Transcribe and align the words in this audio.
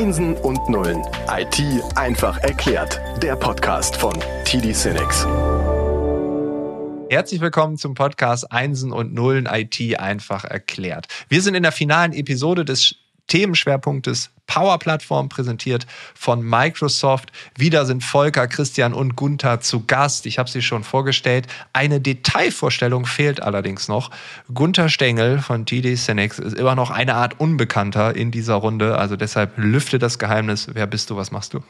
Einsen 0.00 0.34
und 0.36 0.66
Nullen. 0.70 1.02
IT 1.28 1.62
einfach 1.94 2.38
erklärt. 2.38 2.98
Der 3.22 3.36
Podcast 3.36 3.96
von 3.96 4.14
TD 4.46 4.72
Cinex. 4.72 5.26
Herzlich 7.10 7.42
willkommen 7.42 7.76
zum 7.76 7.92
Podcast 7.92 8.50
Einsen 8.50 8.92
und 8.92 9.12
Nullen 9.12 9.44
IT 9.44 10.00
einfach 10.00 10.44
erklärt. 10.46 11.06
Wir 11.28 11.42
sind 11.42 11.54
in 11.54 11.62
der 11.62 11.72
finalen 11.72 12.14
Episode 12.14 12.64
des 12.64 12.94
Themenschwerpunktes 13.30 14.30
Power 14.46 14.78
Plattform 14.80 15.28
präsentiert 15.28 15.86
von 16.14 16.42
Microsoft. 16.42 17.30
Wieder 17.56 17.86
sind 17.86 18.02
Volker, 18.02 18.48
Christian 18.48 18.92
und 18.92 19.14
Gunther 19.14 19.60
zu 19.60 19.86
Gast. 19.86 20.26
Ich 20.26 20.40
habe 20.40 20.50
sie 20.50 20.60
schon 20.60 20.82
vorgestellt. 20.82 21.46
Eine 21.72 22.00
Detailvorstellung 22.00 23.06
fehlt 23.06 23.40
allerdings 23.40 23.86
noch. 23.86 24.10
Gunther 24.52 24.88
Stengel 24.88 25.38
von 25.38 25.66
TD 25.66 25.94
Cinex 25.94 26.40
ist 26.40 26.56
immer 26.56 26.74
noch 26.74 26.90
eine 26.90 27.14
Art 27.14 27.38
Unbekannter 27.38 28.16
in 28.16 28.32
dieser 28.32 28.54
Runde. 28.54 28.98
Also 28.98 29.14
deshalb 29.14 29.52
lüfte 29.56 30.00
das 30.00 30.18
Geheimnis. 30.18 30.68
Wer 30.72 30.88
bist 30.88 31.10
du? 31.10 31.16
Was 31.16 31.30
machst 31.30 31.54
du? 31.54 31.60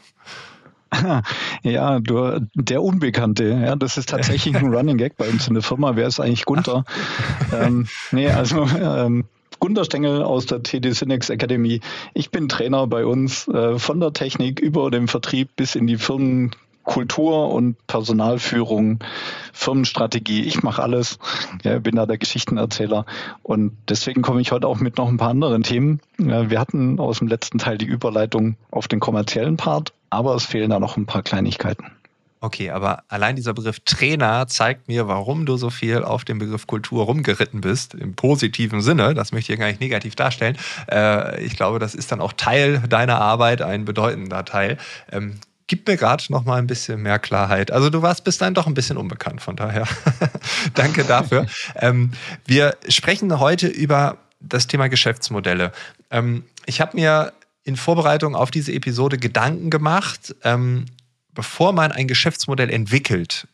Ja, 1.63 1.99
du, 1.99 2.39
der 2.55 2.81
Unbekannte. 2.81 3.45
Ja, 3.45 3.75
das 3.75 3.97
ist 3.97 4.09
tatsächlich 4.09 4.55
ein 4.57 4.65
Running 4.73 4.97
Gag 4.97 5.15
bei 5.15 5.29
uns 5.29 5.47
in 5.47 5.53
der 5.53 5.63
Firma. 5.63 5.95
Wer 5.95 6.07
ist 6.07 6.19
eigentlich 6.19 6.45
Gunther? 6.45 6.83
ähm, 7.53 7.87
nee, 8.11 8.29
also 8.29 8.67
ähm, 8.67 9.25
Gunter 9.71 9.85
Stengel 9.85 10.21
aus 10.21 10.47
der 10.47 10.63
TD 10.63 10.91
Synex 10.91 11.29
Academy. 11.29 11.79
Ich 12.13 12.29
bin 12.29 12.49
Trainer 12.49 12.87
bei 12.87 13.05
uns 13.05 13.47
äh, 13.47 13.79
von 13.79 14.01
der 14.01 14.11
Technik 14.11 14.59
über 14.59 14.91
den 14.91 15.07
Vertrieb 15.07 15.55
bis 15.55 15.75
in 15.75 15.87
die 15.87 15.95
Firmenkultur 15.95 17.53
und 17.53 17.77
Personalführung, 17.87 18.99
Firmenstrategie. 19.53 20.41
Ich 20.41 20.61
mache 20.61 20.83
alles. 20.83 21.19
Ja, 21.63 21.79
bin 21.79 21.95
da 21.95 22.05
der 22.05 22.17
Geschichtenerzähler. 22.17 23.05
Und 23.43 23.71
deswegen 23.87 24.23
komme 24.23 24.41
ich 24.41 24.51
heute 24.51 24.67
auch 24.67 24.81
mit 24.81 24.97
noch 24.97 25.07
ein 25.07 25.15
paar 25.15 25.29
anderen 25.29 25.63
Themen. 25.63 26.01
Wir 26.17 26.59
hatten 26.59 26.99
aus 26.99 27.19
dem 27.19 27.29
letzten 27.29 27.57
Teil 27.57 27.77
die 27.77 27.85
Überleitung 27.85 28.57
auf 28.71 28.89
den 28.89 28.99
kommerziellen 28.99 29.55
Part, 29.55 29.93
aber 30.09 30.35
es 30.35 30.43
fehlen 30.43 30.71
da 30.71 30.81
noch 30.81 30.97
ein 30.97 31.05
paar 31.05 31.23
Kleinigkeiten. 31.23 31.85
Okay, 32.43 32.71
aber 32.71 33.03
allein 33.07 33.35
dieser 33.35 33.53
Begriff 33.53 33.81
Trainer 33.81 34.47
zeigt 34.47 34.87
mir, 34.87 35.07
warum 35.07 35.45
du 35.45 35.57
so 35.57 35.69
viel 35.69 36.03
auf 36.03 36.25
den 36.25 36.39
Begriff 36.39 36.65
Kultur 36.65 37.05
rumgeritten 37.05 37.61
bist, 37.61 37.93
im 37.93 38.15
positiven 38.15 38.81
Sinne. 38.81 39.13
Das 39.13 39.31
möchte 39.31 39.53
ich 39.53 39.59
gar 39.59 39.67
nicht 39.67 39.79
negativ 39.79 40.15
darstellen. 40.15 40.57
Äh, 40.91 41.43
ich 41.43 41.55
glaube, 41.55 41.77
das 41.77 41.93
ist 41.93 42.11
dann 42.11 42.19
auch 42.19 42.33
Teil 42.33 42.79
deiner 42.89 43.21
Arbeit, 43.21 43.61
ein 43.61 43.85
bedeutender 43.85 44.43
Teil. 44.43 44.77
Ähm, 45.11 45.35
gib 45.67 45.87
mir 45.87 45.97
gerade 45.97 46.23
noch 46.29 46.43
mal 46.43 46.57
ein 46.57 46.65
bisschen 46.65 47.03
mehr 47.03 47.19
Klarheit. 47.19 47.69
Also 47.69 47.91
du 47.91 48.01
warst 48.01 48.23
bis 48.23 48.39
dahin 48.39 48.55
doch 48.55 48.65
ein 48.65 48.73
bisschen 48.73 48.97
unbekannt, 48.97 49.39
von 49.39 49.55
daher 49.55 49.87
danke 50.73 51.03
dafür. 51.03 51.45
ähm, 51.75 52.11
wir 52.45 52.75
sprechen 52.89 53.39
heute 53.39 53.67
über 53.67 54.17
das 54.39 54.65
Thema 54.65 54.89
Geschäftsmodelle. 54.89 55.73
Ähm, 56.09 56.45
ich 56.65 56.81
habe 56.81 56.97
mir 56.97 57.33
in 57.63 57.75
Vorbereitung 57.75 58.35
auf 58.35 58.49
diese 58.49 58.73
Episode 58.73 59.19
Gedanken 59.19 59.69
gemacht, 59.69 60.35
ähm, 60.43 60.87
bevor 61.33 61.73
man 61.73 61.91
ein 61.91 62.07
Geschäftsmodell 62.07 62.69
entwickelt, 62.69 63.47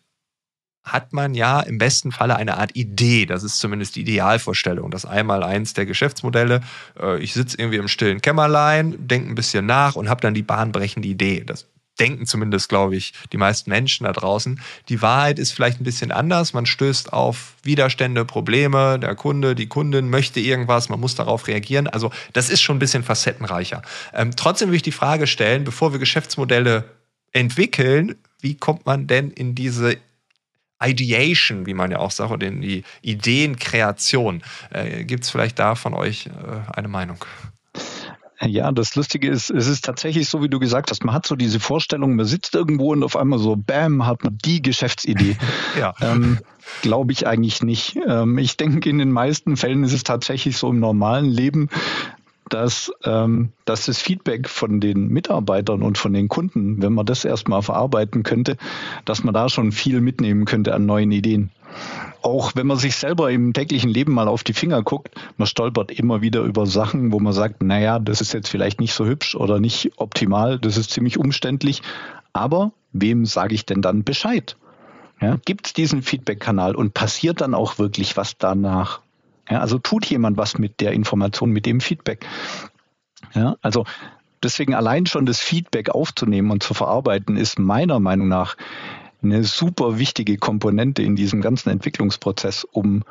hat 0.84 1.14
man 1.14 1.34
ja 1.36 1.60
im 1.60 1.78
besten 1.78 2.12
Falle 2.12 2.36
eine 2.36 2.58
Art 2.58 2.76
Idee. 2.76 3.26
Das 3.26 3.44
ist 3.44 3.60
zumindest 3.60 3.96
die 3.96 4.02
Idealvorstellung. 4.02 4.90
Das 4.90 5.06
einmal 5.06 5.44
eins 5.44 5.74
der 5.74 5.86
Geschäftsmodelle. 5.86 6.62
Äh, 7.00 7.20
ich 7.20 7.34
sitze 7.34 7.58
irgendwie 7.58 7.78
im 7.78 7.88
stillen 7.88 8.22
Kämmerlein, 8.22 8.96
denke 8.98 9.30
ein 9.30 9.36
bisschen 9.36 9.66
nach 9.66 9.96
und 9.96 10.10
habe 10.10 10.22
dann 10.22 10.34
die 10.34 10.44
bahnbrechende 10.44 11.08
Idee. 11.08 11.44
Das 11.46 11.68
denken 12.00 12.26
zumindest, 12.26 12.70
glaube 12.70 12.96
ich, 12.96 13.14
die 13.32 13.38
meisten 13.38 13.70
Menschen 13.70 14.06
da 14.06 14.14
draußen. 14.14 14.62
Die 14.90 15.02
Wahrheit 15.02 15.40
ist 15.40 15.52
vielleicht 15.52 15.82
ein 15.82 15.84
bisschen 15.84 16.12
anders. 16.12 16.54
Man 16.54 16.66
stößt 16.66 17.12
auf 17.12 17.56
Widerstände, 17.64 18.24
Probleme. 18.24 19.00
Der 19.00 19.16
Kunde, 19.16 19.56
die 19.56 19.68
Kundin 19.68 20.10
möchte 20.10 20.40
irgendwas. 20.40 20.90
Man 20.90 21.00
muss 21.00 21.16
darauf 21.16 21.48
reagieren. 21.48 21.88
Also 21.88 22.12
das 22.34 22.50
ist 22.50 22.62
schon 22.62 22.78
ein 22.78 22.80
bisschen 22.80 23.04
facettenreicher. 23.04 23.82
Ähm, 24.14 24.36
trotzdem 24.36 24.70
will 24.70 24.76
ich 24.76 24.84
die 24.84 24.92
Frage 24.92 25.28
stellen, 25.28 25.64
bevor 25.64 25.92
wir 25.92 26.00
Geschäftsmodelle 26.00 26.86
entwickeln, 27.32 28.16
wie 28.40 28.56
kommt 28.56 28.86
man 28.86 29.08
denn 29.08 29.32
in 29.32 29.56
diese 29.56 29.98
Ideation, 30.84 31.66
wie 31.66 31.74
man 31.74 31.92
ja 31.92 32.00
auch 32.00 32.12
sagt, 32.12 32.32
oder 32.32 32.48
in 32.48 32.62
die 32.62 32.84
Ideenkreation? 33.02 34.44
Äh, 34.70 35.06
Gibt 35.06 35.24
es 35.24 35.30
vielleicht 35.30 35.60
da 35.60 35.76
von 35.76 35.94
euch 35.94 36.28
äh, 36.28 36.32
eine 36.72 36.88
Meinung? 36.88 37.18
Ja, 38.42 38.72
das 38.72 38.96
Lustige 38.96 39.30
ist, 39.30 39.50
es 39.50 39.66
ist 39.66 39.84
tatsächlich 39.84 40.30
so, 40.30 40.44
wie 40.44 40.50
du 40.50 40.60
gesagt 40.60 40.92
hast, 40.92 41.04
man 41.04 41.16
hat 41.16 41.26
so 41.26 41.36
diese 41.36 41.60
Vorstellung, 41.60 42.16
man 42.16 42.28
sitzt 42.28 42.54
irgendwo 42.54 42.92
und 42.92 43.04
auf 43.04 43.16
einmal 43.16 43.40
so, 43.40 43.56
bam, 43.56 44.06
hat 44.06 44.24
man 44.24 44.38
die 44.38 44.62
Geschäftsidee. 44.62 45.38
ja. 45.80 45.96
Ähm, 46.02 46.40
Glaube 46.84 47.14
ich 47.14 47.26
eigentlich 47.26 47.64
nicht. 47.64 47.98
Ähm, 48.08 48.38
ich 48.38 48.58
denke, 48.58 48.90
in 48.90 49.00
den 49.00 49.12
meisten 49.12 49.58
Fällen 49.58 49.84
ist 49.84 49.94
es 49.94 50.04
tatsächlich 50.04 50.58
so 50.58 50.70
im 50.70 50.80
normalen 50.80 51.26
Leben, 51.26 51.70
dass, 52.50 52.92
ähm, 53.04 53.52
dass 53.66 53.86
das 53.86 54.00
Feedback 54.00 54.50
von 54.50 54.80
den 54.80 55.10
Mitarbeitern 55.10 55.82
und 55.82 55.98
von 55.98 56.14
den 56.14 56.28
Kunden, 56.28 56.82
wenn 56.82 56.94
man 56.94 57.06
das 57.06 57.26
erstmal 57.26 57.62
verarbeiten 57.62 58.24
könnte, 58.24 58.58
dass 59.06 59.24
man 59.24 59.34
da 59.34 59.50
schon 59.50 59.72
viel 59.72 60.02
mitnehmen 60.02 60.46
könnte 60.46 60.74
an 60.74 60.86
neuen 60.86 61.12
Ideen. 61.12 61.52
Auch 62.22 62.56
wenn 62.56 62.68
man 62.68 62.78
sich 62.78 62.96
selber 62.96 63.32
im 63.32 63.54
täglichen 63.54 63.90
Leben 63.90 64.14
mal 64.14 64.28
auf 64.28 64.44
die 64.44 64.54
Finger 64.54 64.82
guckt, 64.82 65.16
man 65.38 65.48
stolpert 65.48 65.92
immer 65.92 66.22
wieder 66.22 66.42
über 66.42 66.66
Sachen, 66.66 67.12
wo 67.12 67.20
man 67.20 67.34
sagt, 67.34 67.62
naja, 67.62 68.00
das 68.00 68.22
ist 68.22 68.34
jetzt 68.34 68.50
vielleicht 68.50 68.80
nicht 68.80 68.94
so 68.94 69.06
hübsch 69.06 69.36
oder 69.36 69.60
nicht 69.60 69.92
optimal, 69.98 70.60
das 70.60 70.78
ist 70.78 70.92
ziemlich 70.92 71.18
umständlich. 71.18 71.82
Aber 72.34 72.72
wem 72.92 73.26
sage 73.26 73.56
ich 73.56 73.66
denn 73.66 73.82
dann 73.82 74.04
Bescheid? 74.04 74.58
Ja, 75.22 75.38
Gibt 75.46 75.68
es 75.68 75.74
diesen 75.74 76.04
Feedback-Kanal 76.04 76.76
und 76.76 76.94
passiert 76.94 77.42
dann 77.42 77.54
auch 77.54 77.80
wirklich 77.80 78.18
was 78.18 78.38
danach? 78.38 79.02
Ja, 79.50 79.60
also 79.60 79.80
tut 79.80 80.06
jemand 80.06 80.38
was 80.38 80.58
mit 80.58 80.80
der 80.80 80.92
Information, 80.92 81.52
mit 81.52 81.66
dem 81.66 81.82
Feedback. 81.82 82.26
Ja, 83.34 83.56
also 83.62 83.86
deswegen 84.44 84.74
allein 84.74 85.06
schon 85.06 85.26
das 85.26 85.40
Feedback 85.40 85.90
aufzunehmen 85.90 86.52
und 86.52 86.64
zu 86.64 86.74
verarbeiten, 86.74 87.38
ist 87.38 87.60
meiner 87.60 88.00
Meinung 88.00 88.28
nach 88.28 88.58
eine 89.24 89.44
super 89.44 89.98
wichtige 89.98 90.38
Komponente 90.38 91.02
in 91.02 91.16
diesem 91.16 91.42
ganzen 91.42 91.70
Entwicklungsprozess, 91.70 92.64
um 92.64 93.04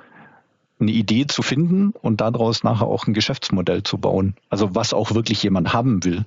eine 0.79 0.91
Idee 0.91 1.27
zu 1.27 1.43
finden 1.43 1.91
und 1.91 2.21
daraus 2.21 2.63
nachher 2.63 2.87
auch 2.87 3.07
ein 3.07 3.15
Geschäftsmodell 3.15 3.83
zu 3.83 3.99
bauen. 3.99 4.35
Also 4.51 4.75
was 4.75 4.93
auch 4.93 5.15
wirklich 5.15 5.43
jemand 5.43 5.73
haben 5.73 6.05
will. 6.05 6.25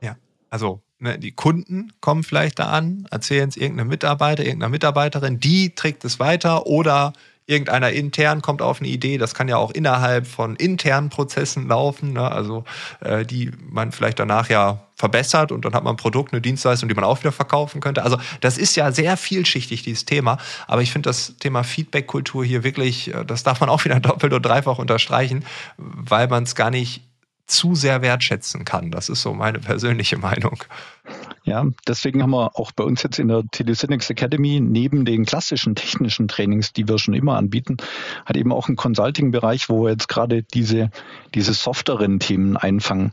Ja, 0.00 0.16
also 0.50 0.80
ne, 0.98 1.18
die 1.18 1.32
Kunden 1.32 1.92
kommen 2.00 2.22
vielleicht 2.22 2.58
da 2.60 2.66
an, 2.66 3.06
erzählen 3.10 3.48
es 3.48 3.56
irgendeinem 3.56 3.88
Mitarbeiter, 3.88 4.44
irgendeiner 4.44 4.70
Mitarbeiterin, 4.70 5.40
die 5.40 5.74
trägt 5.74 6.04
es 6.04 6.20
weiter 6.20 6.66
oder 6.66 7.12
irgendeiner 7.48 7.90
intern 7.90 8.42
kommt 8.42 8.60
auf 8.60 8.80
eine 8.80 8.88
Idee. 8.88 9.16
Das 9.16 9.34
kann 9.34 9.48
ja 9.48 9.56
auch 9.56 9.70
innerhalb 9.70 10.26
von 10.26 10.54
internen 10.54 11.08
Prozessen 11.08 11.66
laufen, 11.66 12.12
ne? 12.12 12.30
also 12.30 12.64
äh, 13.00 13.24
die 13.24 13.50
man 13.70 13.90
vielleicht 13.90 14.18
danach 14.18 14.50
ja 14.50 14.84
verbessert 14.94 15.50
und 15.50 15.64
dann 15.64 15.72
hat 15.72 15.82
man 15.82 15.94
ein 15.94 15.96
Produkt, 15.96 16.32
eine 16.32 16.42
Dienstleistung, 16.42 16.88
die 16.88 16.94
man 16.94 17.04
auch 17.04 17.20
wieder 17.20 17.32
verkaufen 17.32 17.80
könnte. 17.80 18.02
Also 18.02 18.18
das 18.40 18.58
ist 18.58 18.76
ja 18.76 18.92
sehr 18.92 19.16
vielschichtig, 19.16 19.82
dieses 19.82 20.04
Thema. 20.04 20.38
Aber 20.66 20.82
ich 20.82 20.92
finde 20.92 21.08
das 21.08 21.36
Thema 21.38 21.62
Feedback-Kultur 21.62 22.44
hier 22.44 22.64
wirklich, 22.64 23.14
äh, 23.14 23.24
das 23.24 23.44
darf 23.44 23.60
man 23.60 23.70
auch 23.70 23.84
wieder 23.86 23.98
doppelt 23.98 24.32
und 24.34 24.42
dreifach 24.42 24.78
unterstreichen, 24.78 25.44
weil 25.78 26.28
man 26.28 26.42
es 26.42 26.54
gar 26.54 26.70
nicht 26.70 27.02
zu 27.48 27.74
sehr 27.74 28.02
wertschätzen 28.02 28.64
kann. 28.64 28.90
Das 28.90 29.08
ist 29.08 29.22
so 29.22 29.34
meine 29.34 29.58
persönliche 29.58 30.16
Meinung. 30.18 30.62
Ja, 31.44 31.64
deswegen 31.86 32.22
haben 32.22 32.30
wir 32.30 32.58
auch 32.58 32.72
bei 32.72 32.84
uns 32.84 33.02
jetzt 33.02 33.18
in 33.18 33.28
der 33.28 33.42
Telesynex 33.50 34.10
Academy 34.10 34.60
neben 34.60 35.06
den 35.06 35.24
klassischen 35.24 35.74
technischen 35.74 36.28
Trainings, 36.28 36.74
die 36.74 36.86
wir 36.86 36.98
schon 36.98 37.14
immer 37.14 37.36
anbieten, 37.36 37.78
hat 38.26 38.36
eben 38.36 38.52
auch 38.52 38.68
einen 38.68 38.76
Consulting-Bereich, 38.76 39.70
wo 39.70 39.84
wir 39.84 39.90
jetzt 39.90 40.08
gerade 40.08 40.42
diese, 40.42 40.90
diese 41.34 41.54
softeren 41.54 42.20
Themen 42.20 42.58
einfangen. 42.58 43.12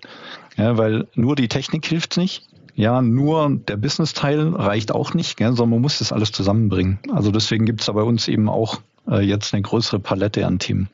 Ja, 0.58 0.78
weil 0.78 1.08
nur 1.16 1.36
die 1.36 1.48
Technik 1.48 1.86
hilft 1.86 2.18
nicht. 2.18 2.46
Ja, 2.76 3.02
nur 3.02 3.50
der 3.50 3.78
Business-Teil 3.78 4.50
reicht 4.50 4.92
auch 4.92 5.14
nicht, 5.14 5.38
gell, 5.38 5.52
sondern 5.52 5.70
man 5.70 5.82
muss 5.82 6.00
das 6.00 6.12
alles 6.12 6.34
zusammenbringen. 6.34 7.00
Also 7.14 7.32
deswegen 7.32 7.66
gibt 7.66 7.80
es 7.80 7.86
da 7.86 7.94
bei 7.94 8.02
uns 8.02 8.28
eben 8.28 8.50
auch 8.50 8.82
äh, 9.10 9.22
jetzt 9.22 9.54
eine 9.54 9.64
größere 9.64 10.00
Palette 10.00 10.46
an 10.46 10.60
Themen. 10.60 10.90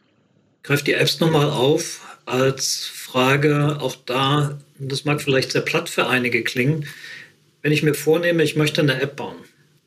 Greift 0.62 0.86
die 0.86 0.94
Apps 0.94 1.20
nochmal 1.20 1.50
auf 1.50 2.11
als 2.26 2.86
Frage, 2.86 3.78
auch 3.80 3.96
da, 4.06 4.60
das 4.80 5.06
mag 5.06 5.22
vielleicht 5.22 5.52
sehr 5.52 5.62
platt 5.62 5.90
für 5.90 6.08
einige 6.08 6.44
klingen, 6.44 6.86
wenn 7.62 7.72
ich 7.72 7.84
mir 7.84 7.94
vornehme, 7.94 8.44
ich 8.44 8.56
möchte 8.56 8.82
eine 8.82 9.02
App 9.02 9.16
bauen 9.16 9.38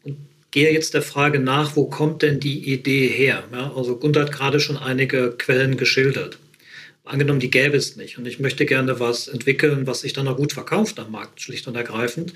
und 0.05 0.17
gehe 0.51 0.73
jetzt 0.73 0.95
der 0.95 1.03
Frage 1.03 1.41
nach, 1.41 1.77
wo 1.77 1.87
kommt 1.87 2.23
denn 2.23 2.41
die 2.41 2.73
Idee 2.73 3.09
her? 3.09 3.45
Ja, 3.53 3.73
also 3.75 3.97
Gunther 3.97 4.23
hat 4.23 4.33
gerade 4.33 4.61
schon 4.61 4.77
einige 4.77 5.33
Quellen 5.33 5.77
geschildert. 5.77 6.39
Angenommen, 7.05 7.41
die 7.41 7.51
gäbe 7.51 7.77
es 7.77 7.97
nicht 7.97 8.17
und 8.17 8.27
ich 8.27 8.41
möchte 8.41 8.65
gerne 8.65 8.99
was 9.01 9.29
entwickeln, 9.29 9.87
was 9.87 10.01
sich 10.01 10.13
dann 10.13 10.29
auch 10.29 10.37
gut 10.37 10.53
verkauft 10.53 10.99
am 10.99 11.11
Markt, 11.11 11.41
schlicht 11.41 11.67
und 11.67 11.77
ergreifend. 11.77 12.33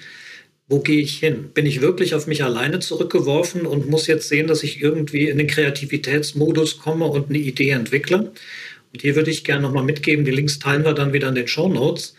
Wo 0.71 0.81
gehe 0.81 1.01
ich 1.01 1.19
hin? 1.19 1.51
Bin 1.55 1.65
ich 1.65 1.81
wirklich 1.81 2.15
auf 2.15 2.27
mich 2.27 2.45
alleine 2.45 2.79
zurückgeworfen 2.81 3.65
und 3.65 3.89
muss 3.89 4.07
jetzt 4.07 4.29
sehen, 4.29 4.47
dass 4.47 4.63
ich 4.63 4.83
irgendwie 4.83 5.29
in 5.29 5.39
den 5.39 5.47
Kreativitätsmodus 5.47 6.79
komme 6.79 7.07
und 7.07 7.31
eine 7.31 7.39
Idee 7.39 7.71
entwickle? 7.71 8.33
Und 8.93 9.03
hier 9.03 9.17
würde 9.17 9.31
ich 9.31 9.45
gerne 9.45 9.63
nochmal 9.63 9.85
mitgeben, 9.85 10.25
die 10.25 10.31
Links 10.31 10.59
teilen 10.59 10.85
wir 10.85 10.95
dann 10.95 11.13
wieder 11.13 11.29
in 11.29 11.35
den 11.35 11.49
Show 11.49 11.69
Notes. 11.69 12.15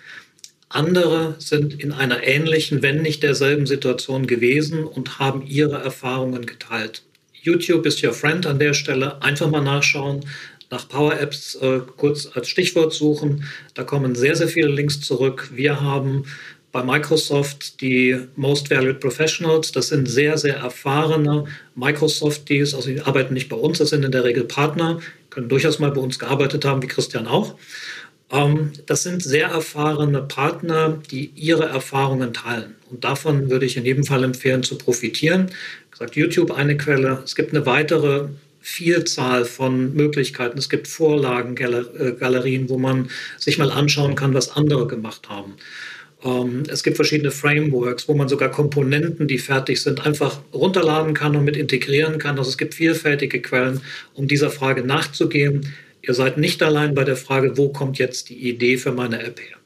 Andere 0.70 1.36
sind 1.40 1.82
in 1.82 1.92
einer 1.92 2.24
ähnlichen, 2.24 2.84
wenn 2.84 3.02
nicht 3.02 3.24
derselben 3.24 3.66
Situation 3.66 4.28
gewesen 4.28 4.84
und 4.84 5.18
haben 5.18 5.46
ihre 5.48 5.82
Erfahrungen 5.82 6.46
geteilt. 6.46 7.04
YouTube 7.42 7.86
ist 7.86 8.04
your 8.04 8.14
friend 8.14 8.46
an 8.46 8.60
der 8.60 8.74
Stelle. 8.74 9.22
Einfach 9.22 9.50
mal 9.50 9.62
nachschauen. 9.62 10.26
nach 10.72 10.88
Power 10.88 11.20
Apps 11.20 11.56
äh, 11.56 11.80
kurz 11.98 12.30
als 12.36 12.48
Stichwort 12.48 12.94
suchen. 12.94 13.46
Da 13.74 13.84
kommen 13.84 14.14
sehr, 14.14 14.36
sehr 14.36 14.48
viele 14.48 14.68
Links 14.68 15.02
zurück. 15.02 15.50
Wir 15.52 15.82
haben 15.82 16.26
bei 16.72 16.84
Microsoft 16.84 17.82
die 17.82 18.18
Most 18.36 18.70
Valued 18.70 19.00
Professionals. 19.00 19.72
Das 19.72 19.88
sind 19.88 20.08
sehr, 20.08 20.38
sehr 20.38 20.58
erfahrene 20.58 21.46
Microsoft-Teams. 21.74 22.76
Also 22.76 22.90
die 22.90 23.02
arbeiten 23.02 23.34
nicht 23.34 23.50
bei 23.50 23.56
uns, 23.56 23.80
das 23.80 23.90
sind 23.90 24.06
in 24.06 24.12
der 24.12 24.24
Regel 24.24 24.44
Partner, 24.44 25.00
können 25.30 25.50
durchaus 25.50 25.80
mal 25.80 25.92
bei 25.92 26.02
uns 26.02 26.20
gearbeitet 26.20 26.66
haben, 26.66 26.82
wie 26.82 26.88
Christian 26.88 27.28
auch. 27.28 27.56
Ähm, 28.32 28.72
das 28.86 29.04
sind 29.04 29.24
sehr 29.24 29.48
erfahrene 29.48 30.22
Partner, 30.22 31.00
die 31.12 31.32
ihre 31.36 31.66
Erfahrungen 31.66 32.34
teilen. 32.34 32.76
Und 32.90 33.04
davon 33.04 33.50
würde 33.50 33.66
ich 33.66 33.78
in 33.78 33.86
jedem 33.86 34.04
Fall 34.04 34.24
empfehlen, 34.24 34.64
zu 34.64 34.78
profitieren. 34.78 35.48
Wie 35.48 35.92
gesagt, 35.92 36.16
YouTube 36.16 36.52
eine 36.52 36.78
Quelle. 36.78 37.22
Es 37.24 37.36
gibt 37.36 37.54
eine 37.54 37.66
weitere 37.66 38.28
Vielzahl 38.62 39.46
von 39.46 39.94
Möglichkeiten. 39.94 40.58
Es 40.58 40.70
gibt 40.70 40.88
Vorlagengalerien, 40.88 42.66
äh, 42.66 42.70
wo 42.70 42.78
man 42.78 43.10
sich 43.38 43.58
mal 43.58 43.72
anschauen 43.72 44.16
kann, 44.16 44.34
was 44.34 44.52
andere 44.56 44.86
gemacht 44.86 45.30
haben. 45.30 45.56
Ähm, 46.24 46.64
es 46.68 46.84
gibt 46.84 46.98
verschiedene 46.98 47.32
Frameworks, 47.32 48.08
wo 48.08 48.14
man 48.14 48.28
sogar 48.28 48.50
Komponenten, 48.50 49.28
die 49.28 49.38
fertig 49.38 49.82
sind, 49.82 50.06
einfach 50.06 50.42
runterladen 50.54 51.14
kann 51.14 51.36
und 51.36 51.46
mit 51.46 51.56
integrieren 51.56 52.18
kann. 52.18 52.38
Also 52.38 52.50
es 52.50 52.58
gibt 52.58 52.74
vielfältige 52.74 53.42
Quellen, 53.42 53.82
um 54.14 54.28
dieser 54.28 54.50
Frage 54.50 54.84
nachzugehen. 54.84 55.74
Ihr 56.02 56.14
seid 56.14 56.38
nicht 56.38 56.62
allein 56.64 56.96
bei 56.96 57.04
der 57.04 57.18
Frage, 57.18 57.58
wo 57.58 57.70
kommt 57.70 57.98
jetzt 58.00 58.30
die 58.30 58.50
Idee 58.50 58.78
für 58.78 58.92
meine 58.92 59.22
App 59.24 59.40
her. 59.40 59.59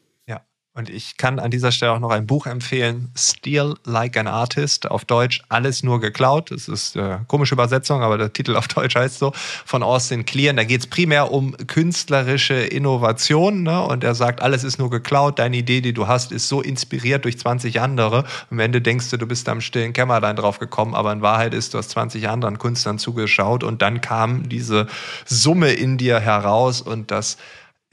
Und 0.75 0.89
ich 0.89 1.17
kann 1.17 1.37
an 1.37 1.51
dieser 1.51 1.71
Stelle 1.71 1.91
auch 1.91 1.99
noch 1.99 2.09
ein 2.09 2.25
Buch 2.25 2.47
empfehlen, 2.47 3.11
Steal 3.15 3.75
Like 3.85 4.17
an 4.17 4.25
Artist, 4.25 4.89
auf 4.89 5.05
Deutsch 5.05 5.43
Alles 5.47 5.83
nur 5.83 6.01
geklaut. 6.01 6.49
Das 6.49 6.67
ist 6.67 6.97
eine 6.97 7.13
äh, 7.13 7.17
komische 7.27 7.53
Übersetzung, 7.53 8.01
aber 8.01 8.17
der 8.17 8.33
Titel 8.33 8.55
auf 8.55 8.67
Deutsch 8.67 8.95
heißt 8.95 9.19
so, 9.19 9.33
von 9.35 9.83
Austin 9.83 10.25
Kleon. 10.25 10.55
Da 10.55 10.63
geht 10.63 10.81
es 10.81 10.87
primär 10.87 11.31
um 11.31 11.55
künstlerische 11.67 12.55
Innovation. 12.55 13.61
Ne? 13.61 13.83
Und 13.83 14.03
er 14.03 14.15
sagt, 14.15 14.41
alles 14.41 14.63
ist 14.63 14.79
nur 14.79 14.89
geklaut, 14.89 15.37
deine 15.37 15.57
Idee, 15.57 15.81
die 15.81 15.93
du 15.93 16.07
hast, 16.07 16.31
ist 16.31 16.47
so 16.47 16.59
inspiriert 16.59 17.25
durch 17.25 17.37
20 17.37 17.79
andere. 17.79 18.23
Am 18.49 18.57
Ende 18.57 18.81
denkst 18.81 19.11
du, 19.11 19.17
du 19.17 19.27
bist 19.27 19.47
am 19.49 19.61
stillen 19.61 19.93
Kämmerlein 19.93 20.37
drauf 20.37 20.57
gekommen, 20.57 20.95
aber 20.95 21.13
in 21.13 21.21
Wahrheit 21.21 21.53
ist, 21.53 21.75
du 21.75 21.77
hast 21.77 21.91
20 21.91 22.29
anderen 22.29 22.57
Künstlern 22.57 22.97
zugeschaut 22.97 23.63
und 23.63 23.83
dann 23.83 24.01
kam 24.01 24.49
diese 24.49 24.87
Summe 25.25 25.71
in 25.71 25.99
dir 25.99 26.19
heraus 26.19 26.81
und 26.81 27.11
das 27.11 27.37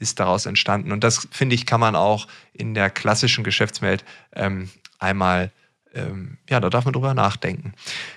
ist 0.01 0.19
daraus 0.19 0.45
entstanden. 0.45 0.91
Und 0.91 1.03
das, 1.03 1.27
finde 1.31 1.55
ich, 1.55 1.65
kann 1.65 1.79
man 1.79 1.95
auch 1.95 2.27
in 2.53 2.73
der 2.73 2.89
klassischen 2.89 3.43
Geschäftswelt 3.43 4.03
ähm, 4.35 4.69
einmal, 4.99 5.51
ähm, 5.93 6.37
ja, 6.49 6.59
da 6.59 6.69
darf 6.69 6.85
man 6.85 6.93
drüber 6.93 7.13
nachdenken. 7.13 7.73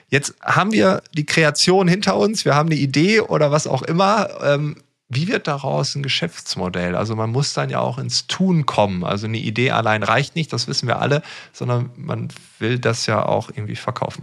Jetzt 0.09 0.35
haben 0.43 0.73
wir 0.73 1.03
die 1.15 1.27
Kreation 1.27 1.87
hinter 1.87 2.17
uns, 2.17 2.45
wir 2.45 2.55
haben 2.55 2.69
eine 2.69 2.79
Idee 2.79 3.21
oder 3.21 3.53
was 3.53 3.67
auch 3.67 3.83
immer. 3.83 4.29
Ähm, 4.43 4.77
wie 5.09 5.29
wird 5.29 5.47
daraus 5.47 5.95
ein 5.95 6.03
Geschäftsmodell? 6.03 6.97
Also 6.97 7.15
man 7.15 7.31
muss 7.31 7.53
dann 7.53 7.69
ja 7.69 7.81
auch 7.81 7.99
ins 7.99 8.27
Tun 8.27 8.65
kommen. 8.65 9.05
Also 9.05 9.27
eine 9.27 9.39
Idee 9.39 9.71
allein 9.71 10.03
reicht 10.03 10.35
nicht, 10.35 10.53
das 10.53 10.67
wissen 10.67 10.89
wir 10.89 11.01
alle, 11.01 11.23
sondern 11.53 11.91
man 11.97 12.29
will 12.59 12.79
das 12.79 13.07
ja 13.07 13.25
auch 13.25 13.51
irgendwie 13.51 13.77
verkaufen. 13.77 14.23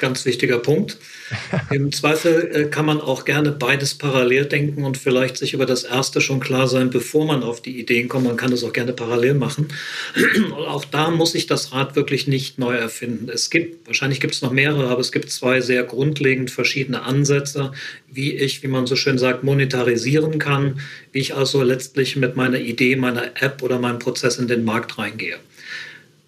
Ganz 0.00 0.24
wichtiger 0.24 0.58
Punkt. 0.58 0.98
Im 1.70 1.92
Zweifel 1.92 2.50
äh, 2.52 2.64
kann 2.70 2.86
man 2.86 3.00
auch 3.00 3.24
gerne 3.24 3.52
beides 3.52 3.94
parallel 3.94 4.46
denken 4.46 4.84
und 4.84 4.98
vielleicht 4.98 5.36
sich 5.36 5.54
über 5.54 5.66
das 5.66 5.84
erste 5.84 6.20
schon 6.20 6.40
klar 6.40 6.68
sein, 6.68 6.90
bevor 6.90 7.26
man 7.26 7.42
auf 7.42 7.62
die 7.62 7.78
Ideen 7.78 8.08
kommt. 8.08 8.24
Man 8.24 8.36
kann 8.36 8.50
das 8.50 8.64
auch 8.64 8.72
gerne 8.72 8.92
parallel 8.92 9.34
machen. 9.34 9.68
Und 10.44 10.52
auch 10.52 10.84
da 10.84 11.10
muss 11.10 11.34
ich 11.34 11.46
das 11.46 11.72
Rad 11.72 11.96
wirklich 11.96 12.26
nicht 12.26 12.58
neu 12.58 12.74
erfinden. 12.74 13.28
Es 13.28 13.50
gibt, 13.50 13.86
wahrscheinlich 13.86 14.20
gibt 14.20 14.34
es 14.34 14.42
noch 14.42 14.52
mehrere, 14.52 14.88
aber 14.88 15.00
es 15.00 15.12
gibt 15.12 15.30
zwei 15.30 15.60
sehr 15.60 15.84
grundlegend 15.84 16.50
verschiedene 16.50 17.02
Ansätze, 17.02 17.72
wie 18.10 18.32
ich, 18.32 18.62
wie 18.62 18.68
man 18.68 18.86
so 18.86 18.96
schön 18.96 19.18
sagt, 19.18 19.44
monetarisieren 19.44 20.38
kann, 20.38 20.80
wie 21.12 21.20
ich 21.20 21.34
also 21.34 21.62
letztlich 21.62 22.16
mit 22.16 22.36
meiner 22.36 22.58
Idee, 22.58 22.96
meiner 22.96 23.42
App 23.42 23.62
oder 23.62 23.78
meinem 23.78 23.98
Prozess 23.98 24.38
in 24.38 24.48
den 24.48 24.64
Markt 24.64 24.98
reingehe. 24.98 25.36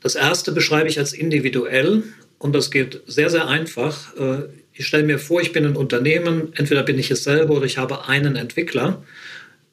Das 0.02 0.14
erste 0.14 0.52
beschreibe 0.52 0.88
ich 0.88 0.98
als 0.98 1.12
individuell 1.12 2.04
und 2.38 2.54
das 2.54 2.70
geht 2.70 3.02
sehr, 3.06 3.30
sehr 3.30 3.48
einfach. 3.48 4.16
Äh, 4.16 4.48
ich 4.72 4.86
stelle 4.86 5.04
mir 5.04 5.18
vor, 5.18 5.40
ich 5.40 5.52
bin 5.52 5.64
ein 5.64 5.76
Unternehmen, 5.76 6.52
entweder 6.54 6.82
bin 6.82 6.98
ich 6.98 7.10
es 7.10 7.24
selber 7.24 7.54
oder 7.54 7.64
ich 7.66 7.78
habe 7.78 8.08
einen 8.08 8.36
Entwickler. 8.36 9.02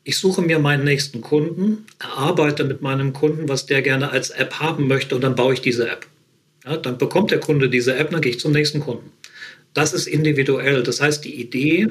Ich 0.06 0.18
suche 0.18 0.42
mir 0.42 0.60
meinen 0.60 0.84
nächsten 0.84 1.22
Kunden, 1.22 1.86
erarbeite 2.00 2.64
mit 2.64 2.82
meinem 2.82 3.14
Kunden, 3.14 3.48
was 3.50 3.66
der 3.66 3.82
gerne 3.82 4.12
als 4.12 4.30
App 4.30 4.60
haben 4.60 4.88
möchte 4.88 5.16
und 5.16 5.22
dann 5.22 5.36
baue 5.36 5.54
ich 5.54 5.62
diese 5.62 5.90
App. 5.90 6.08
Ja, 6.66 6.78
dann 6.78 6.98
bekommt 6.98 7.32
der 7.32 7.40
Kunde 7.40 7.70
diese 7.70 7.96
App, 7.96 8.12
dann 8.12 8.22
gehe 8.22 8.32
ich 8.32 8.40
zum 8.40 8.54
nächsten 8.54 8.80
Kunden. 8.80 9.12
Das 9.74 9.94
ist 9.94 10.08
individuell. 10.08 10.84
Das 10.84 11.02
heißt, 11.02 11.26
die 11.26 11.36
Idee, 11.36 11.90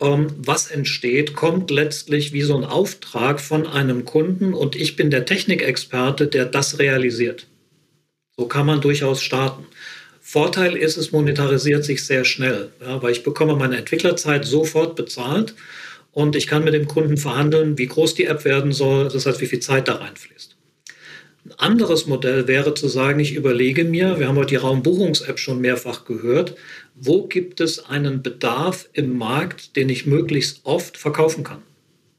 ähm, 0.00 0.28
was 0.36 0.70
entsteht, 0.70 1.34
kommt 1.34 1.70
letztlich 1.70 2.32
wie 2.32 2.42
so 2.42 2.56
ein 2.56 2.64
Auftrag 2.64 3.40
von 3.40 3.66
einem 3.66 4.04
Kunden 4.04 4.54
und 4.54 4.76
ich 4.76 4.94
bin 4.94 5.10
der 5.10 5.24
Technikexperte, 5.24 6.26
der 6.26 6.44
das 6.44 6.78
realisiert. 6.78 7.46
So 8.36 8.46
kann 8.46 8.66
man 8.66 8.80
durchaus 8.80 9.22
starten. 9.22 9.66
Vorteil 10.28 10.76
ist, 10.76 10.96
es 10.96 11.12
monetarisiert 11.12 11.84
sich 11.84 12.04
sehr 12.04 12.24
schnell, 12.24 12.72
ja, 12.80 13.00
weil 13.00 13.12
ich 13.12 13.22
bekomme 13.22 13.54
meine 13.54 13.76
Entwicklerzeit 13.76 14.44
sofort 14.44 14.96
bezahlt 14.96 15.54
und 16.10 16.34
ich 16.34 16.48
kann 16.48 16.64
mit 16.64 16.74
dem 16.74 16.88
Kunden 16.88 17.16
verhandeln, 17.16 17.78
wie 17.78 17.86
groß 17.86 18.14
die 18.14 18.24
App 18.24 18.44
werden 18.44 18.72
soll, 18.72 19.08
das 19.08 19.24
heißt, 19.24 19.40
wie 19.40 19.46
viel 19.46 19.60
Zeit 19.60 19.86
da 19.86 19.94
reinfließt. 19.94 20.56
Ein 21.44 21.52
anderes 21.58 22.06
Modell 22.06 22.48
wäre 22.48 22.74
zu 22.74 22.88
sagen, 22.88 23.20
ich 23.20 23.36
überlege 23.36 23.84
mir, 23.84 24.18
wir 24.18 24.26
haben 24.26 24.36
heute 24.36 24.48
die 24.48 24.56
Raumbuchungs-App 24.56 25.38
schon 25.38 25.60
mehrfach 25.60 26.04
gehört, 26.04 26.56
wo 26.96 27.28
gibt 27.28 27.60
es 27.60 27.84
einen 27.88 28.24
Bedarf 28.24 28.88
im 28.94 29.16
Markt, 29.16 29.76
den 29.76 29.88
ich 29.88 30.06
möglichst 30.06 30.62
oft 30.64 30.96
verkaufen 30.96 31.44
kann. 31.44 31.62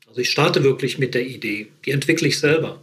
Also 0.07 0.21
ich 0.21 0.29
starte 0.29 0.63
wirklich 0.63 0.97
mit 0.97 1.13
der 1.13 1.27
Idee, 1.27 1.67
die 1.83 1.91
entwickle 1.91 2.29
ich 2.29 2.39
selber. 2.39 2.81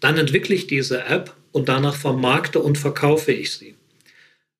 Dann 0.00 0.18
entwickle 0.18 0.56
ich 0.56 0.66
diese 0.66 1.04
App 1.04 1.36
und 1.52 1.68
danach 1.68 1.94
vermarkte 1.94 2.58
und 2.58 2.78
verkaufe 2.78 3.30
ich 3.30 3.52
sie. 3.52 3.76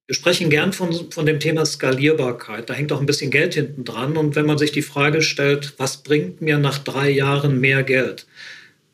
Wir 0.07 0.15
sprechen 0.15 0.51
gern 0.51 0.73
von, 0.73 1.11
von 1.11 1.27
dem 1.27 1.41
Thema 1.41 1.67
Skalierbarkeit. 1.67 2.71
Da 2.71 2.75
hängt 2.75 2.93
auch 2.93 3.01
ein 3.01 3.07
bisschen 3.07 3.33
Geld 3.33 3.55
hinten 3.55 3.85
dran. 3.85 4.17
Und 4.17 4.37
wenn 4.37 4.47
man 4.47 4.57
sich 4.57 4.71
die 4.71 4.83
Frage 4.83 5.21
stellt, 5.21 5.75
was 5.79 5.97
bringt 5.97 6.41
mir 6.41 6.59
nach 6.59 6.79
drei 6.79 7.11
Jahren 7.11 7.61
mehr 7.61 7.83
Geld? 7.83 8.27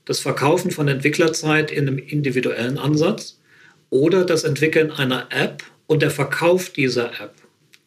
Das 0.06 0.20
Verkaufen 0.20 0.70
von 0.70 0.88
Entwicklerzeit 0.88 1.70
in 1.70 1.87
einem 1.87 1.99
individuellen 1.99 2.79
Ansatz 2.79 3.38
oder 3.91 4.25
das 4.25 4.44
Entwickeln 4.44 4.91
einer 4.91 5.29
App 5.31 5.62
und 5.87 6.00
der 6.00 6.11
Verkauf 6.11 6.70
dieser 6.70 7.20
App. 7.20 7.35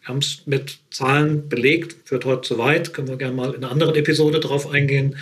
Wir 0.01 0.09
haben 0.09 0.19
es 0.19 0.43
mit 0.45 0.77
Zahlen 0.91 1.49
belegt, 1.49 2.07
führt 2.07 2.25
heute 2.25 2.47
zu 2.47 2.59
weit, 2.59 2.93
können 2.93 3.07
wir 3.07 3.17
gerne 3.17 3.35
mal 3.35 3.55
in 3.55 3.63
einer 3.63 3.71
anderen 3.71 3.95
Episode 3.95 4.39
drauf 4.39 4.69
eingehen. 4.69 5.17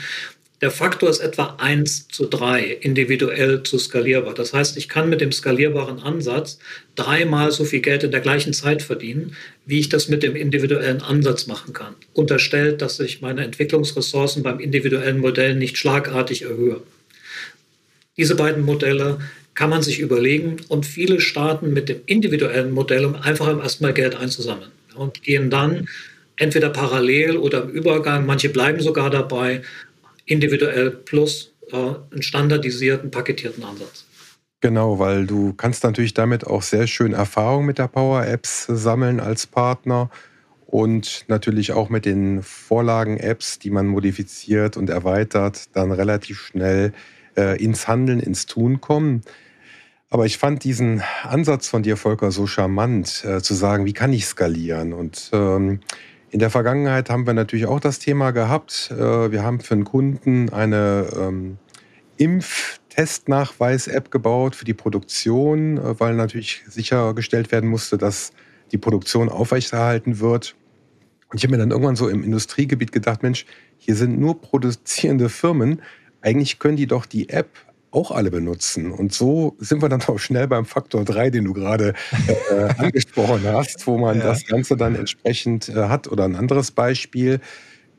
Der 0.63 0.71
Faktor 0.71 1.10
ist 1.10 1.19
etwa 1.19 1.57
1 1.57 2.07
zu 2.07 2.25
3 2.25 2.63
individuell 2.80 3.63
zu 3.63 3.77
skalierbar. 3.77 4.33
Das 4.33 4.54
heißt, 4.54 4.77
ich 4.77 4.88
kann 4.88 5.09
mit 5.09 5.19
dem 5.19 5.33
skalierbaren 5.33 5.99
Ansatz 5.99 6.57
dreimal 6.95 7.52
so 7.52 7.66
viel 7.66 7.81
Geld 7.81 8.04
in 8.04 8.11
der 8.11 8.21
gleichen 8.21 8.54
Zeit 8.54 8.81
verdienen, 8.81 9.35
wie 9.66 9.81
ich 9.81 9.90
das 9.90 10.07
mit 10.07 10.23
dem 10.23 10.38
individuellen 10.38 11.02
Ansatz 11.02 11.47
machen 11.47 11.73
kann. 11.73 11.95
Unterstellt, 12.14 12.81
dass 12.81 12.97
ich 13.02 13.19
meine 13.19 13.44
Entwicklungsressourcen 13.44 14.42
beim 14.42 14.61
individuellen 14.61 15.19
Modell 15.19 15.56
nicht 15.56 15.78
schlagartig 15.78 16.44
erhöhe. 16.44 16.81
Diese 18.16 18.35
beiden 18.35 18.64
Modelle 18.64 19.19
kann 19.56 19.69
man 19.69 19.81
sich 19.81 19.99
überlegen 19.99 20.61
und 20.69 20.85
viele 20.85 21.19
starten 21.19 21.73
mit 21.73 21.90
dem 21.90 21.99
individuellen 22.06 22.71
Modell, 22.71 23.04
um 23.04 23.16
einfach 23.16 23.49
erstmal 23.61 23.94
Geld 23.94 24.16
einzusammeln 24.16 24.71
und 24.95 25.23
gehen 25.23 25.49
dann 25.49 25.90
entweder 26.38 26.69
parallel 26.69 27.35
oder 27.35 27.64
im 27.64 27.69
Übergang, 27.69 28.26
manche 28.26 28.47
bleiben 28.47 28.80
sogar 28.80 29.09
dabei, 29.09 29.61
individuell 30.25 30.92
plus 30.92 31.53
äh, 31.71 31.75
einen 31.75 32.21
standardisierten, 32.21 33.11
paketierten 33.11 33.63
Ansatz. 33.63 34.06
Genau, 34.61 34.97
weil 34.97 35.27
du 35.27 35.53
kannst 35.53 35.83
natürlich 35.83 36.13
damit 36.13 36.47
auch 36.47 36.61
sehr 36.61 36.87
schön 36.87 37.13
Erfahrung 37.13 37.65
mit 37.65 37.80
der 37.80 37.89
Power 37.89 38.25
Apps 38.25 38.65
sammeln 38.65 39.19
als 39.19 39.45
Partner 39.45 40.09
und 40.65 41.25
natürlich 41.27 41.73
auch 41.73 41.89
mit 41.89 42.06
den 42.06 42.42
Vorlagen-Apps, 42.42 43.59
die 43.59 43.69
man 43.69 43.87
modifiziert 43.87 44.77
und 44.77 44.89
erweitert, 44.89 45.75
dann 45.75 45.92
relativ 45.92 46.39
schnell 46.39 46.94
äh, 47.37 47.61
ins 47.61 47.87
Handeln, 47.87 48.19
ins 48.19 48.45
Tun 48.45 48.80
kommen. 48.81 49.21
Aber 50.09 50.25
ich 50.25 50.37
fand 50.37 50.63
diesen 50.63 51.03
Ansatz 51.23 51.68
von 51.68 51.83
dir, 51.83 51.97
Volker, 51.97 52.31
so 52.31 52.47
charmant, 52.47 53.25
äh, 53.25 53.42
zu 53.42 53.53
sagen, 53.53 53.85
wie 53.85 53.94
kann 53.94 54.13
ich 54.13 54.25
skalieren? 54.25 54.94
Und 54.94 55.30
ähm, 55.33 55.81
in 56.33 56.40
der 56.40 56.49
Vergangenheit 56.49 57.11
haben 57.11 57.28
wir 57.28 57.33
natürlich 57.35 57.68
auch 57.68 57.80
das 57.80 57.99
Thema 57.99 58.31
gehabt. 58.31 58.90
Äh, 58.90 59.31
wir 59.31 59.44
haben 59.44 59.59
für 59.59 59.75
einen 59.75 59.83
Kunden 59.83 60.49
eine 60.49 61.07
ähm, 61.16 61.59
Impftestnachweis-App 62.18 64.09
gebaut 64.09 64.56
für 64.56 64.66
die 64.66 64.73
Produktion, 64.73 65.78
äh, 65.78 65.99
weil 65.99 66.16
natürlich 66.16 66.63
sichergestellt 66.68 67.52
werden 67.52 67.69
musste, 67.69 67.99
dass 67.99 68.31
die 68.71 68.80
Produktion 68.80 69.30
aufrechterhalten 69.30 70.19
wird. 70.19 70.56
Und 71.30 71.37
ich 71.37 71.44
habe 71.44 71.52
mir 71.52 71.59
dann 71.59 71.69
irgendwann 71.69 71.95
so 71.95 72.09
im 72.09 72.23
Industriegebiet 72.23 72.92
gedacht, 72.92 73.21
Mensch, 73.21 73.45
hier 73.78 73.95
sind 73.95 74.19
nur 74.19 74.42
produzierende 74.42 75.30
Firmen. 75.30 75.83
Eigentlich 76.21 76.57
können 76.57 76.78
die 76.78 76.87
doch 76.87 77.06
die 77.06 77.30
App 77.30 77.52
auch 77.94 78.12
alle 78.12 78.31
benutzen. 78.31 78.92
Und 78.92 79.14
so 79.14 79.56
sind 79.59 79.81
wir 79.81 79.90
dann 79.90 80.02
auch 80.02 80.19
schnell 80.19 80.47
beim 80.47 80.66
Faktor 80.66 81.06
3, 81.06 81.30
den 81.30 81.45
du 81.45 81.54
gerade 81.54 81.94
äh, 82.28 82.73
angesprochen 82.78 83.44
hast, 83.45 83.85
wo 83.85 83.97
man 83.97 84.18
ja. 84.19 84.26
das 84.26 84.45
Ganze 84.45 84.76
dann 84.76 84.95
entsprechend 84.95 85.69
äh, 85.69 85.76
hat. 85.90 86.07
Oder 86.07 86.26
ein 86.26 86.35
anderes 86.35 86.71
Beispiel. 86.71 87.40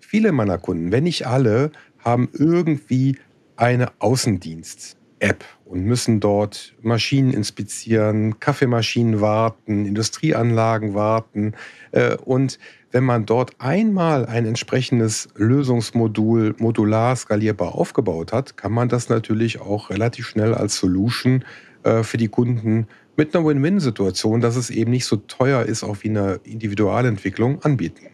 viele 0.01 0.33
meiner 0.33 0.59
Kunden, 0.59 0.93
wenn 0.93 1.05
nicht 1.05 1.27
alle, 1.27 1.71
haben 1.99 2.29
irgendwie 2.33 3.19
eine 3.57 3.93
Außendienst-App 4.01 5.45
und 5.65 5.85
müssen 5.85 6.21
dort 6.21 6.75
Maschinen 6.83 7.33
inspizieren, 7.33 8.41
Kaffeemaschinen 8.41 9.21
warten, 9.21 9.87
Industrieanlagen 9.87 10.95
warten. 10.95 11.55
Äh, 11.93 12.17
und 12.17 12.59
wenn 12.95 13.03
man 13.03 13.27
dort 13.27 13.51
einmal 13.59 14.25
ein 14.25 14.47
entsprechendes 14.47 15.29
Lösungsmodul 15.35 16.55
modular 16.59 17.17
skalierbar 17.17 17.75
aufgebaut 17.75 18.33
hat, 18.33 18.57
kann 18.57 18.71
man 18.71 18.89
das 18.89 19.09
natürlich 19.09 19.61
auch 19.61 19.91
relativ 19.91 20.29
schnell 20.29 20.55
als 20.55 20.77
Solution 20.77 21.45
äh, 21.83 22.05
für 22.05 22.19
die 22.19 22.29
Kunden 22.29 22.87
mit 23.17 23.35
einer 23.35 23.45
Win-Win-Situation, 23.45 24.41
dass 24.41 24.55
es 24.55 24.71
eben 24.71 24.93
nicht 24.93 25.07
so 25.07 25.17
teuer 25.17 25.65
ist, 25.65 25.83
auch 25.83 25.97
wie 26.03 26.11
eine 26.11 26.39
Individualentwicklung 26.45 27.61
anbieten. 27.63 28.07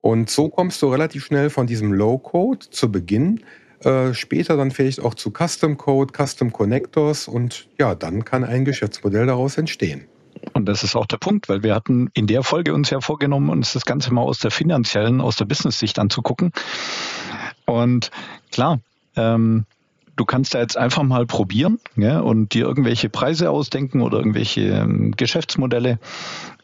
Und 0.00 0.30
so 0.30 0.48
kommst 0.50 0.80
du 0.82 0.86
relativ 0.86 1.24
schnell 1.24 1.50
von 1.50 1.66
diesem 1.66 1.92
Low-Code 1.92 2.70
zu 2.70 2.92
Beginn, 2.92 3.40
äh, 3.82 4.14
später 4.14 4.56
dann 4.56 4.70
vielleicht 4.70 5.00
auch 5.00 5.14
zu 5.14 5.32
Custom 5.32 5.76
Code, 5.76 6.12
Custom 6.16 6.52
Connectors 6.52 7.26
und 7.26 7.68
ja, 7.76 7.96
dann 7.96 8.24
kann 8.24 8.44
ein 8.44 8.64
Geschäftsmodell 8.64 9.26
daraus 9.26 9.58
entstehen. 9.58 10.06
Und 10.52 10.66
das 10.66 10.82
ist 10.82 10.96
auch 10.96 11.06
der 11.06 11.18
Punkt, 11.18 11.48
weil 11.48 11.62
wir 11.62 11.74
hatten 11.74 12.10
in 12.14 12.26
der 12.26 12.42
Folge 12.42 12.74
uns 12.74 12.90
ja 12.90 13.00
vorgenommen, 13.00 13.50
uns 13.50 13.72
das 13.72 13.84
Ganze 13.84 14.12
mal 14.12 14.22
aus 14.22 14.38
der 14.38 14.50
finanziellen, 14.50 15.20
aus 15.20 15.36
der 15.36 15.44
Business-Sicht 15.44 15.98
anzugucken. 15.98 16.52
Und 17.66 18.10
klar, 18.50 18.80
ähm, 19.16 19.64
du 20.16 20.24
kannst 20.26 20.54
da 20.54 20.58
jetzt 20.58 20.76
einfach 20.76 21.02
mal 21.02 21.24
probieren 21.24 21.78
ja, 21.96 22.20
und 22.20 22.52
dir 22.52 22.66
irgendwelche 22.66 23.08
Preise 23.08 23.50
ausdenken 23.50 24.02
oder 24.02 24.18
irgendwelche 24.18 24.60
ähm, 24.60 25.12
Geschäftsmodelle. 25.16 25.98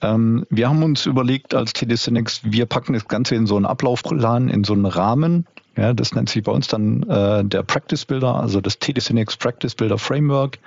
Ähm, 0.02 0.46
wir 0.50 0.68
haben 0.68 0.82
uns 0.82 1.06
überlegt 1.06 1.54
als 1.54 1.73
TD 1.73 1.96
wir 2.42 2.66
packen 2.66 2.92
das 2.92 3.08
Ganze 3.08 3.35
in 3.35 3.46
so 3.46 3.56
einen 3.56 3.64
Ablaufplan, 3.64 4.49
in 4.49 4.64
so 4.64 4.75
einen 4.75 4.87
Rahmen. 4.87 5.46
Ja, 5.76 5.92
das 5.92 6.14
nennt 6.14 6.28
sich 6.28 6.42
bei 6.42 6.52
uns 6.52 6.68
dann 6.68 7.02
äh, 7.04 7.44
der 7.44 7.62
Practice 7.62 8.04
Builder, 8.04 8.35
also 8.35 8.61
das 8.61 8.78
TD 8.78 9.00
Practice 9.38 9.75
Builder 9.75 9.99
Framework. 9.99 10.58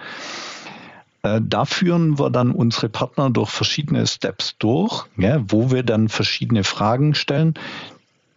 Äh, 1.24 1.42
da 1.44 1.66
führen 1.66 2.20
wir 2.20 2.30
dann 2.30 2.52
unsere 2.52 2.90
Partner 2.90 3.30
durch 3.30 3.50
verschiedene 3.50 4.06
Steps 4.08 4.56
durch, 4.60 5.06
ja, 5.18 5.44
wo 5.48 5.72
wir 5.72 5.84
dann 5.84 6.10
verschiedene 6.10 6.64
Fragen 6.64 7.14
stellen, 7.14 7.56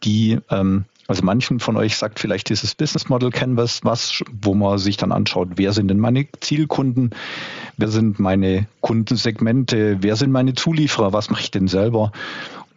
die 0.04 0.38
ähm, 0.50 0.84
also 1.08 1.24
manchen 1.24 1.60
von 1.60 1.76
euch 1.76 1.96
sagt 1.96 2.20
vielleicht 2.20 2.48
dieses 2.48 2.74
Business 2.74 3.08
Model 3.08 3.30
Canvas 3.30 3.80
was, 3.84 4.22
wo 4.40 4.54
man 4.54 4.78
sich 4.78 4.96
dann 4.96 5.12
anschaut, 5.12 5.50
wer 5.56 5.72
sind 5.72 5.88
denn 5.88 5.98
meine 5.98 6.26
Zielkunden, 6.40 7.10
wer 7.76 7.88
sind 7.88 8.18
meine 8.18 8.66
Kundensegmente, 8.80 9.98
wer 10.00 10.16
sind 10.16 10.30
meine 10.30 10.54
Zulieferer, 10.54 11.12
was 11.12 11.28
mache 11.28 11.42
ich 11.42 11.50
denn 11.50 11.68
selber 11.68 12.12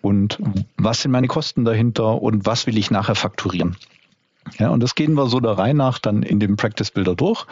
und 0.01 0.39
was 0.77 1.01
sind 1.01 1.11
meine 1.11 1.27
Kosten 1.27 1.65
dahinter 1.65 2.21
und 2.21 2.45
was 2.45 2.67
will 2.67 2.77
ich 2.77 2.91
nachher 2.91 3.15
fakturieren. 3.15 3.77
Ja, 4.59 4.69
und 4.69 4.81
das 4.81 4.95
gehen 4.95 5.15
wir 5.15 5.27
so 5.27 5.39
der 5.39 5.53
Reihe 5.53 5.73
nach 5.73 5.99
dann 5.99 6.23
in 6.23 6.39
dem 6.39 6.55
Practice 6.55 6.91
Builder 6.91 7.15
durch. 7.15 7.45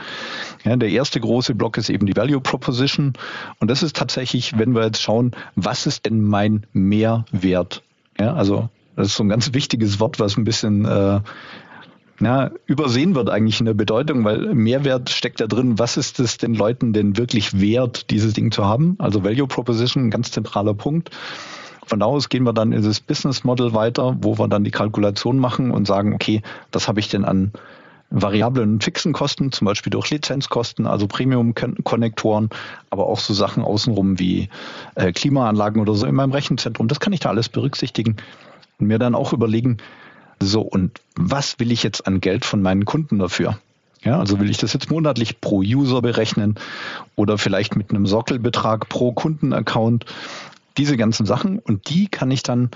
Ja, 0.64 0.76
der 0.76 0.90
erste 0.90 1.20
große 1.20 1.56
Block 1.56 1.78
ist 1.78 1.90
eben 1.90 2.06
die 2.06 2.16
Value 2.16 2.40
Proposition. 2.40 3.14
Und 3.60 3.72
das 3.72 3.84
ist 3.84 3.96
tatsächlich, 3.96 4.58
wenn 4.58 4.76
wir 4.76 4.84
jetzt 4.84 5.02
schauen, 5.02 5.32
was 5.56 5.88
ist 5.88 6.06
denn 6.06 6.24
mein 6.24 6.66
Mehrwert? 6.72 7.82
Ja, 8.20 8.34
also 8.34 8.70
das 8.96 9.08
ist 9.08 9.16
so 9.16 9.24
ein 9.24 9.30
ganz 9.30 9.54
wichtiges 9.54 10.00
Wort, 10.00 10.20
was 10.20 10.38
ein 10.38 10.44
bisschen 10.44 10.86
äh, 10.86 11.20
ja, 12.20 12.52
übersehen 12.68 13.16
wird 13.16 13.30
eigentlich 13.30 13.60
in 13.60 13.66
der 13.66 13.74
Bedeutung, 13.74 14.24
weil 14.24 14.54
Mehrwert 14.54 15.10
steckt 15.10 15.42
da 15.42 15.48
drin. 15.48 15.80
Was 15.80 15.98
ist 15.98 16.20
es 16.20 16.38
den 16.38 16.54
Leuten 16.54 16.94
denn 16.94 17.18
wirklich 17.18 17.60
wert, 17.60 18.12
dieses 18.12 18.34
Ding 18.34 18.52
zu 18.52 18.66
haben? 18.66 18.96
Also 19.00 19.24
Value 19.24 19.48
Proposition, 19.48 20.06
ein 20.06 20.12
ganz 20.12 20.32
zentraler 20.32 20.76
Punkt. 20.76 21.10
Von 21.86 22.00
da 22.00 22.06
aus 22.06 22.30
gehen 22.30 22.44
wir 22.44 22.54
dann 22.54 22.72
in 22.72 22.84
das 22.84 23.00
Business 23.00 23.44
Model 23.44 23.74
weiter, 23.74 24.18
wo 24.22 24.38
wir 24.38 24.48
dann 24.48 24.64
die 24.64 24.72
Kalkulation 24.72 25.38
machen 25.38 25.72
und 25.72 25.86
sagen, 25.86 26.14
okay, 26.14 26.42
das 26.72 26.88
habe 26.88 27.00
ich 27.00 27.10
denn 27.10 27.26
an 27.26 27.52
variablen 28.10 28.74
und 28.74 28.84
fixen 28.84 29.12
Kosten, 29.12 29.52
zum 29.52 29.66
Beispiel 29.66 29.90
durch 29.90 30.10
Lizenzkosten, 30.12 30.86
also 30.86 31.08
Premium-Konnektoren, 31.08 32.50
aber 32.92 33.08
auch 33.08 33.20
so 33.20 33.34
Sachen 33.34 33.64
außenrum 33.64 34.20
wie 34.20 34.50
äh, 34.96 35.12
Klimaanlagen 35.12 35.82
oder 35.82 35.96
so 35.96 36.06
in 36.06 36.14
meinem 36.14 36.32
Rechenzentrum. 36.32 36.88
Das 36.88 37.00
kann 37.00 37.12
ich 37.12 37.22
da 37.22 37.30
alles 37.30 37.50
berücksichtigen 37.50 38.18
und 38.78 38.88
mir 38.88 39.00
dann 39.00 39.16
auch 39.16 39.34
überlegen, 39.34 39.78
so, 40.40 40.62
und 40.62 41.02
was 41.16 41.60
will 41.60 41.72
ich 41.72 41.84
jetzt 41.84 42.06
an 42.06 42.22
Geld 42.22 42.46
von 42.46 42.62
meinen 42.62 42.86
Kunden 42.86 43.18
dafür? 43.18 43.58
Ja, 44.04 44.20
also 44.20 44.40
will 44.40 44.50
ich 44.50 44.58
das 44.58 44.74
jetzt 44.74 44.92
monatlich 44.92 45.40
pro 45.40 45.60
User 45.60 46.02
berechnen 46.02 46.56
oder 47.16 47.38
vielleicht 47.38 47.78
mit 47.78 47.90
einem 47.90 48.06
Sockelbetrag 48.06 48.90
pro 48.90 49.14
Kundenaccount? 49.14 50.06
Diese 50.78 50.98
ganzen 50.98 51.26
Sachen 51.26 51.60
und 51.60 51.90
die 51.90 52.08
kann 52.08 52.32
ich 52.32 52.44
dann 52.44 52.72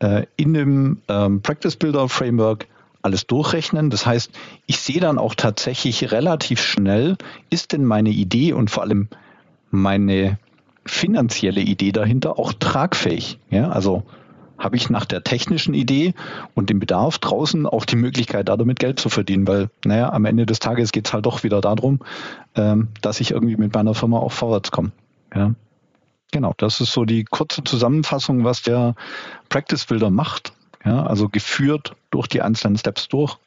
äh, 0.00 0.26
in 0.36 0.54
dem 0.54 1.02
ähm, 1.08 1.42
Practice 1.42 1.76
Builder 1.76 2.08
Framework 2.08 2.66
alles 3.02 3.26
durchrechnen. 3.26 3.90
Das 3.90 4.06
heißt, 4.06 4.30
ich 4.66 4.78
sehe 4.78 5.00
dann 5.00 5.18
auch 5.18 5.34
tatsächlich 5.34 6.12
relativ 6.12 6.60
schnell, 6.60 7.16
ist 7.50 7.72
denn 7.72 7.84
meine 7.84 8.10
Idee 8.10 8.52
und 8.52 8.70
vor 8.70 8.82
allem 8.82 9.08
meine 9.70 10.38
finanzielle 10.84 11.60
Idee 11.60 11.92
dahinter 11.92 12.38
auch 12.38 12.52
tragfähig? 12.52 13.38
Ja, 13.50 13.70
also 13.70 14.04
habe 14.58 14.76
ich 14.76 14.90
nach 14.90 15.04
der 15.04 15.22
technischen 15.22 15.72
Idee 15.72 16.14
und 16.54 16.68
dem 16.68 16.80
Bedarf 16.80 17.18
draußen 17.18 17.66
auch 17.66 17.84
die 17.84 17.96
Möglichkeit, 17.96 18.48
damit 18.48 18.80
Geld 18.80 18.98
zu 18.98 19.08
verdienen, 19.08 19.46
weil, 19.46 19.70
naja, 19.84 20.12
am 20.12 20.24
Ende 20.24 20.46
des 20.46 20.58
Tages 20.58 20.90
geht 20.90 21.06
es 21.06 21.12
halt 21.12 21.26
doch 21.26 21.44
wieder 21.44 21.60
darum, 21.60 22.00
ähm, 22.56 22.88
dass 23.00 23.20
ich 23.20 23.30
irgendwie 23.30 23.56
mit 23.56 23.72
meiner 23.72 23.94
Firma 23.94 24.18
auch 24.18 24.32
vorwärts 24.32 24.72
komme. 24.72 24.90
Ja. 25.34 25.54
Genau, 26.30 26.54
das 26.56 26.80
ist 26.80 26.92
so 26.92 27.04
die 27.04 27.24
kurze 27.24 27.64
Zusammenfassung, 27.64 28.44
was 28.44 28.62
der 28.62 28.94
Practice 29.48 29.86
Builder 29.86 30.10
macht. 30.10 30.52
Ja, 30.84 31.04
also 31.04 31.28
geführt 31.28 31.96
durch 32.10 32.28
die 32.28 32.42
einzelnen 32.42 32.76
Steps 32.76 33.08
durch. 33.08 33.38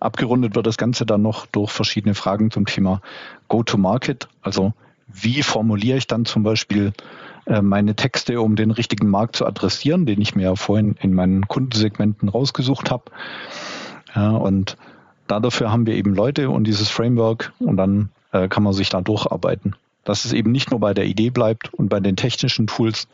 Abgerundet 0.00 0.56
wird 0.56 0.66
das 0.66 0.78
Ganze 0.78 1.06
dann 1.06 1.22
noch 1.22 1.46
durch 1.46 1.70
verschiedene 1.70 2.14
Fragen 2.14 2.50
zum 2.50 2.66
Thema 2.66 3.00
Go-to-Market. 3.48 4.28
Also 4.40 4.72
wie 5.06 5.42
formuliere 5.42 5.98
ich 5.98 6.06
dann 6.06 6.24
zum 6.24 6.42
Beispiel 6.42 6.92
äh, 7.46 7.62
meine 7.62 7.94
Texte, 7.94 8.40
um 8.40 8.56
den 8.56 8.70
richtigen 8.70 9.08
Markt 9.08 9.36
zu 9.36 9.46
adressieren, 9.46 10.06
den 10.06 10.20
ich 10.20 10.34
mir 10.34 10.42
ja 10.42 10.56
vorhin 10.56 10.96
in 11.00 11.14
meinen 11.14 11.46
Kundensegmenten 11.46 12.28
rausgesucht 12.28 12.90
habe. 12.90 13.04
Ja, 14.14 14.30
und 14.30 14.76
dafür 15.26 15.70
haben 15.70 15.86
wir 15.86 15.94
eben 15.94 16.14
Leute 16.14 16.50
und 16.50 16.64
dieses 16.64 16.88
Framework 16.88 17.52
und 17.58 17.76
dann 17.76 18.10
äh, 18.32 18.48
kann 18.48 18.62
man 18.62 18.72
sich 18.72 18.88
da 18.88 19.00
durcharbeiten. 19.00 19.76
Dass 20.04 20.24
es 20.24 20.32
eben 20.32 20.52
nicht 20.52 20.70
nur 20.70 20.80
bei 20.80 20.94
der 20.94 21.06
Idee 21.06 21.30
bleibt 21.30 21.72
und 21.74 21.88
bei 21.88 22.00
den 22.00 22.16
technischen 22.16 22.66
Tools, 22.66 23.08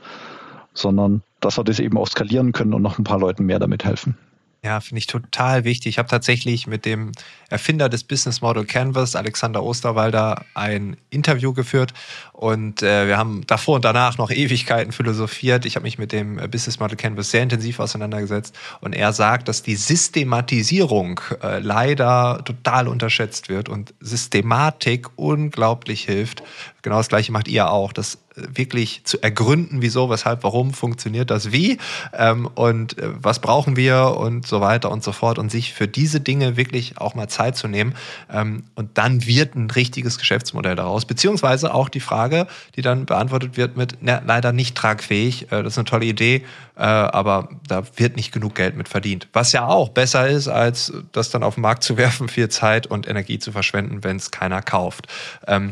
sondern 0.72 1.22
dass 1.40 1.58
wir 1.58 1.64
das 1.64 1.80
eben 1.80 1.98
auch 1.98 2.08
skalieren 2.08 2.52
können 2.52 2.72
und 2.74 2.82
noch 2.82 2.98
ein 2.98 3.04
paar 3.04 3.18
Leuten 3.18 3.44
mehr 3.44 3.58
damit 3.58 3.84
helfen. 3.84 4.16
Ja, 4.64 4.80
finde 4.80 4.98
ich 4.98 5.06
total 5.06 5.62
wichtig. 5.62 5.90
Ich 5.90 5.98
habe 5.98 6.08
tatsächlich 6.08 6.66
mit 6.66 6.84
dem 6.84 7.12
Erfinder 7.48 7.88
des 7.88 8.02
Business 8.02 8.40
Model 8.40 8.64
Canvas, 8.64 9.14
Alexander 9.14 9.62
Osterwalder, 9.62 10.44
ein 10.54 10.96
Interview 11.10 11.52
geführt 11.52 11.94
und 12.32 12.82
äh, 12.82 13.06
wir 13.06 13.16
haben 13.16 13.46
davor 13.46 13.76
und 13.76 13.84
danach 13.84 14.18
noch 14.18 14.32
Ewigkeiten 14.32 14.90
philosophiert. 14.90 15.64
Ich 15.64 15.76
habe 15.76 15.84
mich 15.84 15.96
mit 15.96 16.10
dem 16.10 16.36
Business 16.50 16.80
Model 16.80 16.96
Canvas 16.96 17.30
sehr 17.30 17.44
intensiv 17.44 17.78
auseinandergesetzt 17.78 18.58
und 18.80 18.94
er 18.94 19.12
sagt, 19.12 19.46
dass 19.46 19.62
die 19.62 19.76
Systematisierung 19.76 21.20
äh, 21.40 21.60
leider 21.60 22.42
total 22.44 22.88
unterschätzt 22.88 23.48
wird 23.48 23.68
und 23.68 23.94
Systematik 24.00 25.06
unglaublich 25.14 26.02
hilft. 26.02 26.42
Genau 26.82 26.96
das 26.96 27.08
gleiche 27.08 27.30
macht 27.30 27.46
ihr 27.46 27.70
auch. 27.70 27.92
Das 27.92 28.18
wirklich 28.54 29.02
zu 29.04 29.22
ergründen, 29.22 29.82
wieso, 29.82 30.10
weshalb, 30.10 30.44
warum 30.44 30.72
funktioniert 30.72 31.30
das 31.30 31.52
wie 31.52 31.78
ähm, 32.12 32.46
und 32.54 32.98
äh, 32.98 33.10
was 33.14 33.40
brauchen 33.40 33.76
wir 33.76 34.16
und 34.18 34.46
so 34.46 34.60
weiter 34.60 34.90
und 34.90 35.02
so 35.02 35.12
fort 35.12 35.38
und 35.38 35.50
sich 35.50 35.74
für 35.74 35.88
diese 35.88 36.20
Dinge 36.20 36.56
wirklich 36.56 36.98
auch 36.98 37.14
mal 37.14 37.28
Zeit 37.28 37.56
zu 37.56 37.68
nehmen. 37.68 37.94
Ähm, 38.32 38.64
und 38.74 38.98
dann 38.98 39.26
wird 39.26 39.54
ein 39.54 39.70
richtiges 39.70 40.18
Geschäftsmodell 40.18 40.76
daraus, 40.76 41.04
beziehungsweise 41.04 41.74
auch 41.74 41.88
die 41.88 42.00
Frage, 42.00 42.46
die 42.76 42.82
dann 42.82 43.06
beantwortet 43.06 43.56
wird 43.56 43.76
mit, 43.76 43.98
na, 44.00 44.22
leider 44.24 44.52
nicht 44.52 44.76
tragfähig, 44.76 45.52
äh, 45.52 45.62
das 45.62 45.74
ist 45.74 45.78
eine 45.78 45.84
tolle 45.84 46.06
Idee, 46.06 46.44
äh, 46.76 46.82
aber 46.82 47.48
da 47.66 47.82
wird 47.96 48.16
nicht 48.16 48.32
genug 48.32 48.54
Geld 48.54 48.76
mit 48.76 48.88
verdient. 48.88 49.28
Was 49.32 49.52
ja 49.52 49.66
auch 49.66 49.88
besser 49.88 50.28
ist, 50.28 50.48
als 50.48 50.92
das 51.12 51.30
dann 51.30 51.42
auf 51.42 51.54
den 51.54 51.62
Markt 51.62 51.82
zu 51.82 51.96
werfen, 51.98 52.28
viel 52.28 52.48
Zeit 52.48 52.86
und 52.86 53.08
Energie 53.08 53.38
zu 53.38 53.52
verschwenden, 53.52 54.04
wenn 54.04 54.16
es 54.16 54.30
keiner 54.30 54.62
kauft. 54.62 55.08
Ähm, 55.46 55.70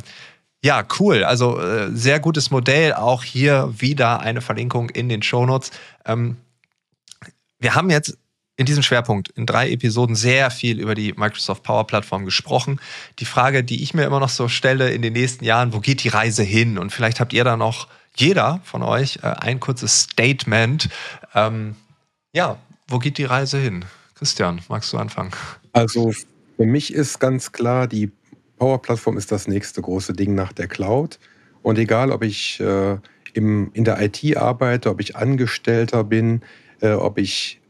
ja, 0.67 0.85
cool. 0.99 1.23
Also 1.23 1.61
äh, 1.61 1.91
sehr 1.93 2.19
gutes 2.19 2.51
Modell. 2.51 2.93
Auch 2.93 3.23
hier 3.23 3.73
wieder 3.79 4.19
eine 4.19 4.41
Verlinkung 4.41 4.91
in 4.91 5.09
den 5.09 5.23
Shownotes. 5.23 5.71
Ähm, 6.05 6.39
wir 7.61 7.77
haben 7.77 7.89
jetzt 7.89 8.19
in 8.57 8.67
diesem 8.67 8.83
Schwerpunkt 8.83 9.29
in 9.29 9.47
drei 9.47 9.71
Episoden 9.71 10.17
sehr 10.17 10.51
viel 10.51 10.81
über 10.81 10.97
die 10.97 11.13
Microsoft 11.13 11.63
Power 11.63 11.87
Plattform 11.87 12.25
gesprochen. 12.25 12.81
Die 13.21 13.27
Frage, 13.27 13.63
die 13.63 13.81
ich 13.81 13.95
mir 13.95 14.05
immer 14.05 14.19
noch 14.19 14.29
so 14.29 14.49
stelle 14.49 14.91
in 14.91 15.03
den 15.03 15.13
nächsten 15.13 15.45
Jahren, 15.45 15.73
wo 15.73 15.79
geht 15.79 16.03
die 16.03 16.09
Reise 16.09 16.43
hin? 16.43 16.79
Und 16.79 16.91
vielleicht 16.91 17.21
habt 17.21 17.33
ihr 17.33 17.45
da 17.45 17.57
noch, 17.57 17.87
jeder 18.17 18.61
von 18.65 18.83
euch, 18.83 19.21
äh, 19.23 19.29
ein 19.29 19.61
kurzes 19.61 20.01
Statement. 20.01 20.89
Ähm, 21.35 21.77
ja, 22.33 22.59
wo 22.89 22.99
geht 22.99 23.19
die 23.19 23.25
Reise 23.25 23.59
hin? 23.59 23.85
Christian, 24.17 24.63
magst 24.69 24.93
du 24.93 24.99
anfangen? 24.99 25.31
Also 25.73 26.13
für 26.57 26.67
mich 26.67 26.93
ist 26.93 27.21
ganz 27.21 27.53
klar, 27.53 27.87
die 27.87 28.11
Power 28.57 28.81
Plattform 28.81 29.17
ist 29.17 29.33
das 29.33 29.49
nächste 29.49 29.83
große 29.83 30.13
Ding 30.13 30.35
nach 30.35 30.53
der 30.53 30.67
Cloud. 30.67 31.19
Und 31.63 31.79
egal, 31.79 32.13
ob 32.13 32.23
ich 32.23 32.61
äh, 32.61 32.99
im, 33.35 33.71
in 33.73 33.85
der 33.85 34.01
IT 34.01 34.37
arbeite, 34.37 34.91
ob 34.91 35.01
ich 35.01 35.17
Angestellter 35.17 36.05
bin, 36.05 36.43
äh, 36.81 36.93
ob 36.93 37.19
ich 37.19 37.61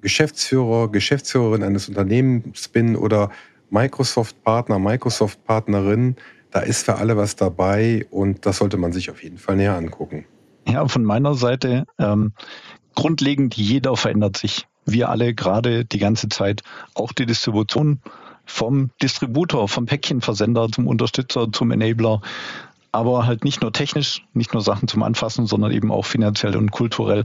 Geschäftsführer, 0.00 0.90
Geschäftsführerin 0.90 1.62
eines 1.62 1.88
Unternehmens 1.88 2.68
bin 2.68 2.94
oder 2.96 3.30
Microsoft-Partner, 3.70 4.78
Microsoft-Partnerin, 4.78 6.16
da 6.50 6.60
ist 6.60 6.84
für 6.84 6.96
alle 6.96 7.16
was 7.16 7.36
dabei 7.36 8.06
und 8.10 8.46
das 8.46 8.58
sollte 8.58 8.76
man 8.76 8.92
sich 8.92 9.10
auf 9.10 9.22
jeden 9.22 9.38
Fall 9.38 9.56
näher 9.56 9.76
angucken. 9.76 10.24
Ja, 10.66 10.86
von 10.86 11.04
meiner 11.04 11.34
Seite 11.34 11.84
ähm, 11.98 12.32
grundlegend, 12.94 13.56
jeder 13.56 13.96
verändert 13.96 14.36
sich. 14.36 14.66
Wir 14.84 15.08
alle 15.10 15.34
gerade 15.34 15.84
die 15.84 15.98
ganze 15.98 16.28
Zeit, 16.28 16.62
auch 16.94 17.12
die 17.12 17.26
Distribution 17.26 18.00
vom 18.48 18.90
Distributor, 19.02 19.68
vom 19.68 19.86
Päckchenversender 19.86 20.68
zum 20.72 20.86
Unterstützer, 20.86 21.48
zum 21.52 21.70
Enabler, 21.70 22.20
aber 22.90 23.26
halt 23.26 23.44
nicht 23.44 23.60
nur 23.60 23.72
technisch, 23.72 24.24
nicht 24.32 24.54
nur 24.54 24.62
Sachen 24.62 24.88
zum 24.88 25.02
Anfassen, 25.02 25.46
sondern 25.46 25.72
eben 25.72 25.92
auch 25.92 26.06
finanziell 26.06 26.56
und 26.56 26.70
kulturell. 26.70 27.24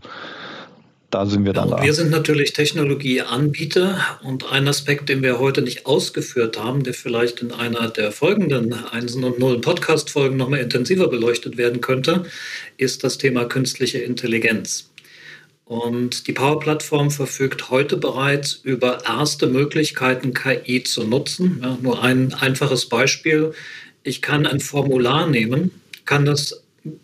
Da 1.09 1.27
sind 1.27 1.45
wir 1.45 1.53
dann 1.53 1.69
ja, 1.69 1.77
da. 1.77 1.83
Wir 1.83 1.93
sind 1.93 2.09
natürlich 2.09 2.53
Technologieanbieter 2.53 3.99
und 4.23 4.51
ein 4.51 4.67
Aspekt, 4.67 5.09
den 5.09 5.21
wir 5.21 5.39
heute 5.39 5.61
nicht 5.61 5.85
ausgeführt 5.85 6.57
haben, 6.57 6.83
der 6.83 6.95
vielleicht 6.95 7.41
in 7.41 7.51
einer 7.51 7.87
der 7.87 8.11
folgenden 8.11 8.73
Einsen 8.73 9.23
und 9.23 9.37
Nullen 9.37 9.61
Podcast-Folgen 9.61 10.37
nochmal 10.37 10.59
intensiver 10.59 11.07
beleuchtet 11.07 11.55
werden 11.55 11.81
könnte, 11.81 12.25
ist 12.77 13.03
das 13.03 13.19
Thema 13.19 13.45
künstliche 13.45 13.99
Intelligenz. 13.99 14.92
Und 15.65 16.27
die 16.27 16.34
Power-Plattform 16.34 17.10
verfügt 17.10 17.70
heute 17.70 17.98
bereits 17.98 18.53
über 18.63 19.05
erste 19.05 19.48
Möglichkeiten, 19.48 20.34
KI 20.34 20.84
zu 20.84 21.03
nutzen. 21.03 21.60
Ja, 21.63 21.77
nur 21.82 22.03
ein 22.03 22.34
einfaches 22.34 22.88
Beispiel. 22.88 23.53
Ich 24.03 24.22
kann 24.22 24.46
ein 24.46 24.60
Formular 24.60 25.27
nehmen, 25.27 25.72
kann 26.05 26.25
das 26.25 26.63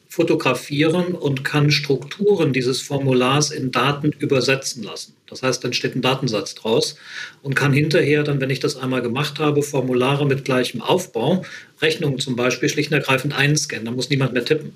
fotografieren 0.09 1.13
und 1.13 1.45
kann 1.45 1.71
Strukturen 1.71 2.51
dieses 2.51 2.81
Formulars 2.81 3.51
in 3.51 3.71
Daten 3.71 4.11
übersetzen 4.11 4.83
lassen. 4.83 5.13
Das 5.27 5.43
heißt, 5.43 5.63
dann 5.63 5.71
steht 5.71 5.95
ein 5.95 6.01
Datensatz 6.01 6.55
draus 6.55 6.95
und 7.43 7.55
kann 7.55 7.71
hinterher 7.71 8.23
dann, 8.23 8.41
wenn 8.41 8.49
ich 8.49 8.59
das 8.59 8.75
einmal 8.75 9.01
gemacht 9.01 9.39
habe, 9.39 9.63
Formulare 9.63 10.25
mit 10.25 10.43
gleichem 10.43 10.81
Aufbau, 10.81 11.45
Rechnungen 11.81 12.19
zum 12.19 12.35
Beispiel 12.35 12.67
schlicht 12.67 12.91
und 12.91 12.97
ergreifend 12.97 13.33
einscannen. 13.33 13.85
Da 13.85 13.91
muss 13.91 14.09
niemand 14.09 14.33
mehr 14.33 14.43
tippen. 14.43 14.75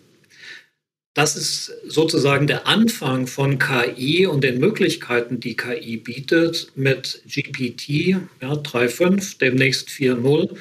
Das 1.14 1.36
ist 1.36 1.72
sozusagen 1.88 2.48
der 2.48 2.68
Anfang 2.68 3.28
von 3.28 3.60
KI 3.60 4.26
und 4.26 4.44
den 4.44 4.60
Möglichkeiten, 4.60 5.40
die 5.40 5.56
KI 5.56 5.98
bietet. 5.98 6.72
Mit 6.76 7.22
GPT 7.28 8.18
ja, 8.42 8.54
3.5, 8.54 9.38
demnächst 9.38 9.90
4.0, 9.90 10.56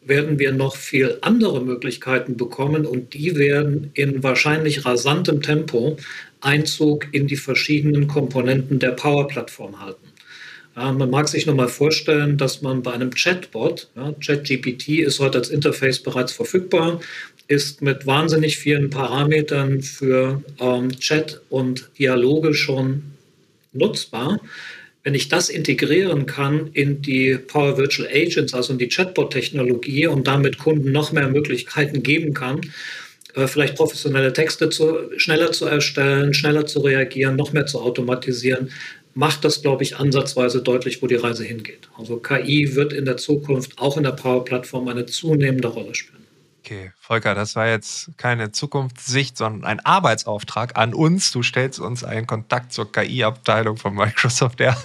werden 0.00 0.38
wir 0.38 0.52
noch 0.52 0.76
viel 0.76 1.18
andere 1.20 1.62
Möglichkeiten 1.62 2.38
bekommen 2.38 2.86
und 2.86 3.12
die 3.12 3.36
werden 3.36 3.90
in 3.92 4.22
wahrscheinlich 4.22 4.86
rasantem 4.86 5.42
Tempo 5.42 5.98
Einzug 6.40 7.08
in 7.12 7.26
die 7.26 7.36
verschiedenen 7.36 8.06
Komponenten 8.06 8.78
der 8.78 8.92
Power-Plattform 8.92 9.78
halten. 9.80 10.08
Ja, 10.74 10.92
man 10.92 11.10
mag 11.10 11.28
sich 11.28 11.44
nochmal 11.44 11.68
vorstellen, 11.68 12.38
dass 12.38 12.62
man 12.62 12.82
bei 12.82 12.92
einem 12.92 13.10
Chatbot, 13.10 13.90
ja, 13.96 14.14
ChatGPT 14.24 15.00
ist 15.00 15.18
heute 15.18 15.38
als 15.38 15.50
Interface 15.50 15.98
bereits 15.98 16.32
verfügbar, 16.32 17.00
ist 17.48 17.80
mit 17.80 18.06
wahnsinnig 18.06 18.58
vielen 18.58 18.90
Parametern 18.90 19.82
für 19.82 20.42
ähm, 20.60 20.90
Chat 21.00 21.40
und 21.48 21.90
Dialoge 21.98 22.54
schon 22.54 23.02
nutzbar. 23.72 24.40
Wenn 25.02 25.14
ich 25.14 25.28
das 25.28 25.48
integrieren 25.48 26.26
kann 26.26 26.70
in 26.74 27.00
die 27.00 27.38
Power 27.38 27.78
Virtual 27.78 28.06
Agents, 28.12 28.52
also 28.52 28.74
in 28.74 28.78
die 28.78 28.88
Chatbot-Technologie 28.88 30.06
und 30.06 30.26
damit 30.26 30.58
Kunden 30.58 30.92
noch 30.92 31.12
mehr 31.12 31.28
Möglichkeiten 31.28 32.02
geben 32.02 32.34
kann, 32.34 32.60
äh, 33.34 33.46
vielleicht 33.46 33.76
professionelle 33.76 34.34
Texte 34.34 34.68
zu, 34.68 35.10
schneller 35.16 35.50
zu 35.52 35.64
erstellen, 35.64 36.34
schneller 36.34 36.66
zu 36.66 36.80
reagieren, 36.80 37.36
noch 37.36 37.54
mehr 37.54 37.64
zu 37.64 37.80
automatisieren, 37.80 38.70
macht 39.14 39.44
das, 39.44 39.62
glaube 39.62 39.82
ich, 39.82 39.96
ansatzweise 39.96 40.60
deutlich, 40.62 41.00
wo 41.00 41.06
die 41.06 41.14
Reise 41.14 41.44
hingeht. 41.44 41.88
Also 41.96 42.18
KI 42.18 42.74
wird 42.74 42.92
in 42.92 43.06
der 43.06 43.16
Zukunft 43.16 43.78
auch 43.78 43.96
in 43.96 44.02
der 44.02 44.12
Power-Plattform 44.12 44.88
eine 44.88 45.06
zunehmende 45.06 45.68
Rolle 45.68 45.94
spielen. 45.94 46.17
Okay, 46.68 46.92
Volker, 47.00 47.34
das 47.34 47.56
war 47.56 47.66
jetzt 47.66 48.10
keine 48.18 48.52
Zukunftssicht, 48.52 49.38
sondern 49.38 49.64
ein 49.64 49.80
Arbeitsauftrag 49.80 50.76
an 50.76 50.92
uns. 50.92 51.32
Du 51.32 51.42
stellst 51.42 51.80
uns 51.80 52.04
einen 52.04 52.26
Kontakt 52.26 52.74
zur 52.74 52.92
KI-Abteilung 52.92 53.78
von 53.78 53.94
Microsoft 53.94 54.60
her. 54.60 54.76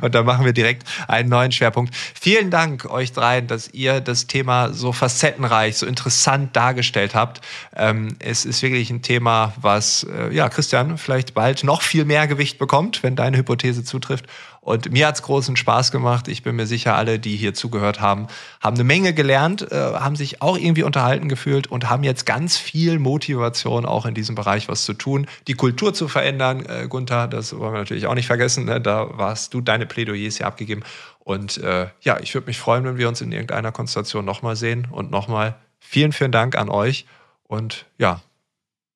Und 0.00 0.14
da 0.14 0.22
machen 0.22 0.46
wir 0.46 0.54
direkt 0.54 0.84
einen 1.08 1.28
neuen 1.28 1.52
Schwerpunkt. 1.52 1.94
Vielen 1.94 2.50
Dank 2.50 2.86
euch 2.86 3.12
dreien, 3.12 3.48
dass 3.48 3.68
ihr 3.68 4.00
das 4.00 4.28
Thema 4.28 4.72
so 4.72 4.94
facettenreich, 4.94 5.76
so 5.76 5.84
interessant 5.84 6.56
dargestellt 6.56 7.14
habt. 7.14 7.42
Ähm, 7.76 8.16
es 8.18 8.46
ist 8.46 8.62
wirklich 8.62 8.88
ein 8.88 9.02
Thema, 9.02 9.52
was, 9.60 10.04
äh, 10.04 10.34
ja, 10.34 10.48
Christian, 10.48 10.96
vielleicht 10.96 11.34
bald 11.34 11.64
noch 11.64 11.82
viel 11.82 12.06
mehr 12.06 12.28
Gewicht 12.28 12.58
bekommt, 12.58 13.02
wenn 13.02 13.14
deine 13.14 13.36
Hypothese 13.36 13.84
zutrifft. 13.84 14.24
Und 14.60 14.92
mir 14.92 15.06
hat's 15.06 15.22
großen 15.22 15.56
Spaß 15.56 15.90
gemacht. 15.90 16.28
Ich 16.28 16.42
bin 16.42 16.54
mir 16.54 16.66
sicher, 16.66 16.94
alle, 16.94 17.18
die 17.18 17.36
hier 17.36 17.54
zugehört 17.54 18.00
haben, 18.00 18.26
haben 18.60 18.74
eine 18.74 18.84
Menge 18.84 19.14
gelernt, 19.14 19.70
äh, 19.72 19.74
haben 19.74 20.16
sich 20.16 20.42
auch 20.42 20.58
irgendwie 20.58 20.82
unterhalten 20.82 21.28
gefühlt 21.28 21.66
und 21.66 21.88
haben 21.88 22.02
jetzt 22.02 22.26
ganz 22.26 22.58
viel 22.58 22.98
Motivation, 22.98 23.86
auch 23.86 24.04
in 24.04 24.14
diesem 24.14 24.34
Bereich 24.34 24.68
was 24.68 24.84
zu 24.84 24.92
tun, 24.92 25.26
die 25.46 25.54
Kultur 25.54 25.94
zu 25.94 26.08
verändern. 26.08 26.66
Äh, 26.66 26.88
Gunther, 26.88 27.26
das 27.26 27.56
wollen 27.58 27.72
wir 27.72 27.78
natürlich 27.78 28.06
auch 28.06 28.14
nicht 28.14 28.26
vergessen. 28.26 28.66
Ne? 28.66 28.80
Da 28.80 29.16
warst 29.16 29.54
du 29.54 29.62
deine 29.62 29.86
Plädoyers 29.86 30.36
hier 30.36 30.46
abgegeben. 30.46 30.82
Und 31.20 31.56
äh, 31.58 31.88
ja, 32.02 32.20
ich 32.20 32.34
würde 32.34 32.46
mich 32.46 32.58
freuen, 32.58 32.84
wenn 32.84 32.98
wir 32.98 33.08
uns 33.08 33.22
in 33.22 33.32
irgendeiner 33.32 33.72
Konstellation 33.72 34.26
nochmal 34.26 34.56
sehen. 34.56 34.88
Und 34.90 35.10
nochmal 35.10 35.56
vielen, 35.78 36.12
vielen 36.12 36.32
Dank 36.32 36.54
an 36.56 36.68
euch. 36.68 37.06
Und 37.44 37.86
ja, 37.96 38.20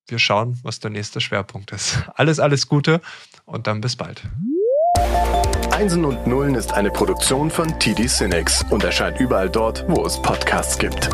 wir 0.08 0.18
schauen, 0.18 0.58
was 0.62 0.80
der 0.80 0.90
nächste 0.90 1.20
Schwerpunkt 1.20 1.72
ist. 1.72 2.02
Alles, 2.14 2.38
alles 2.38 2.68
Gute 2.68 3.00
und 3.46 3.66
dann 3.66 3.80
bis 3.80 3.96
bald. 3.96 4.22
Einsen 5.70 6.04
und 6.04 6.26
Nullen 6.26 6.54
ist 6.54 6.72
eine 6.72 6.90
Produktion 6.90 7.50
von 7.50 7.78
TD 7.78 8.06
Cinex 8.06 8.64
und 8.70 8.84
erscheint 8.84 9.18
überall 9.18 9.50
dort, 9.50 9.84
wo 9.88 10.06
es 10.06 10.20
Podcasts 10.22 10.78
gibt. 10.78 11.10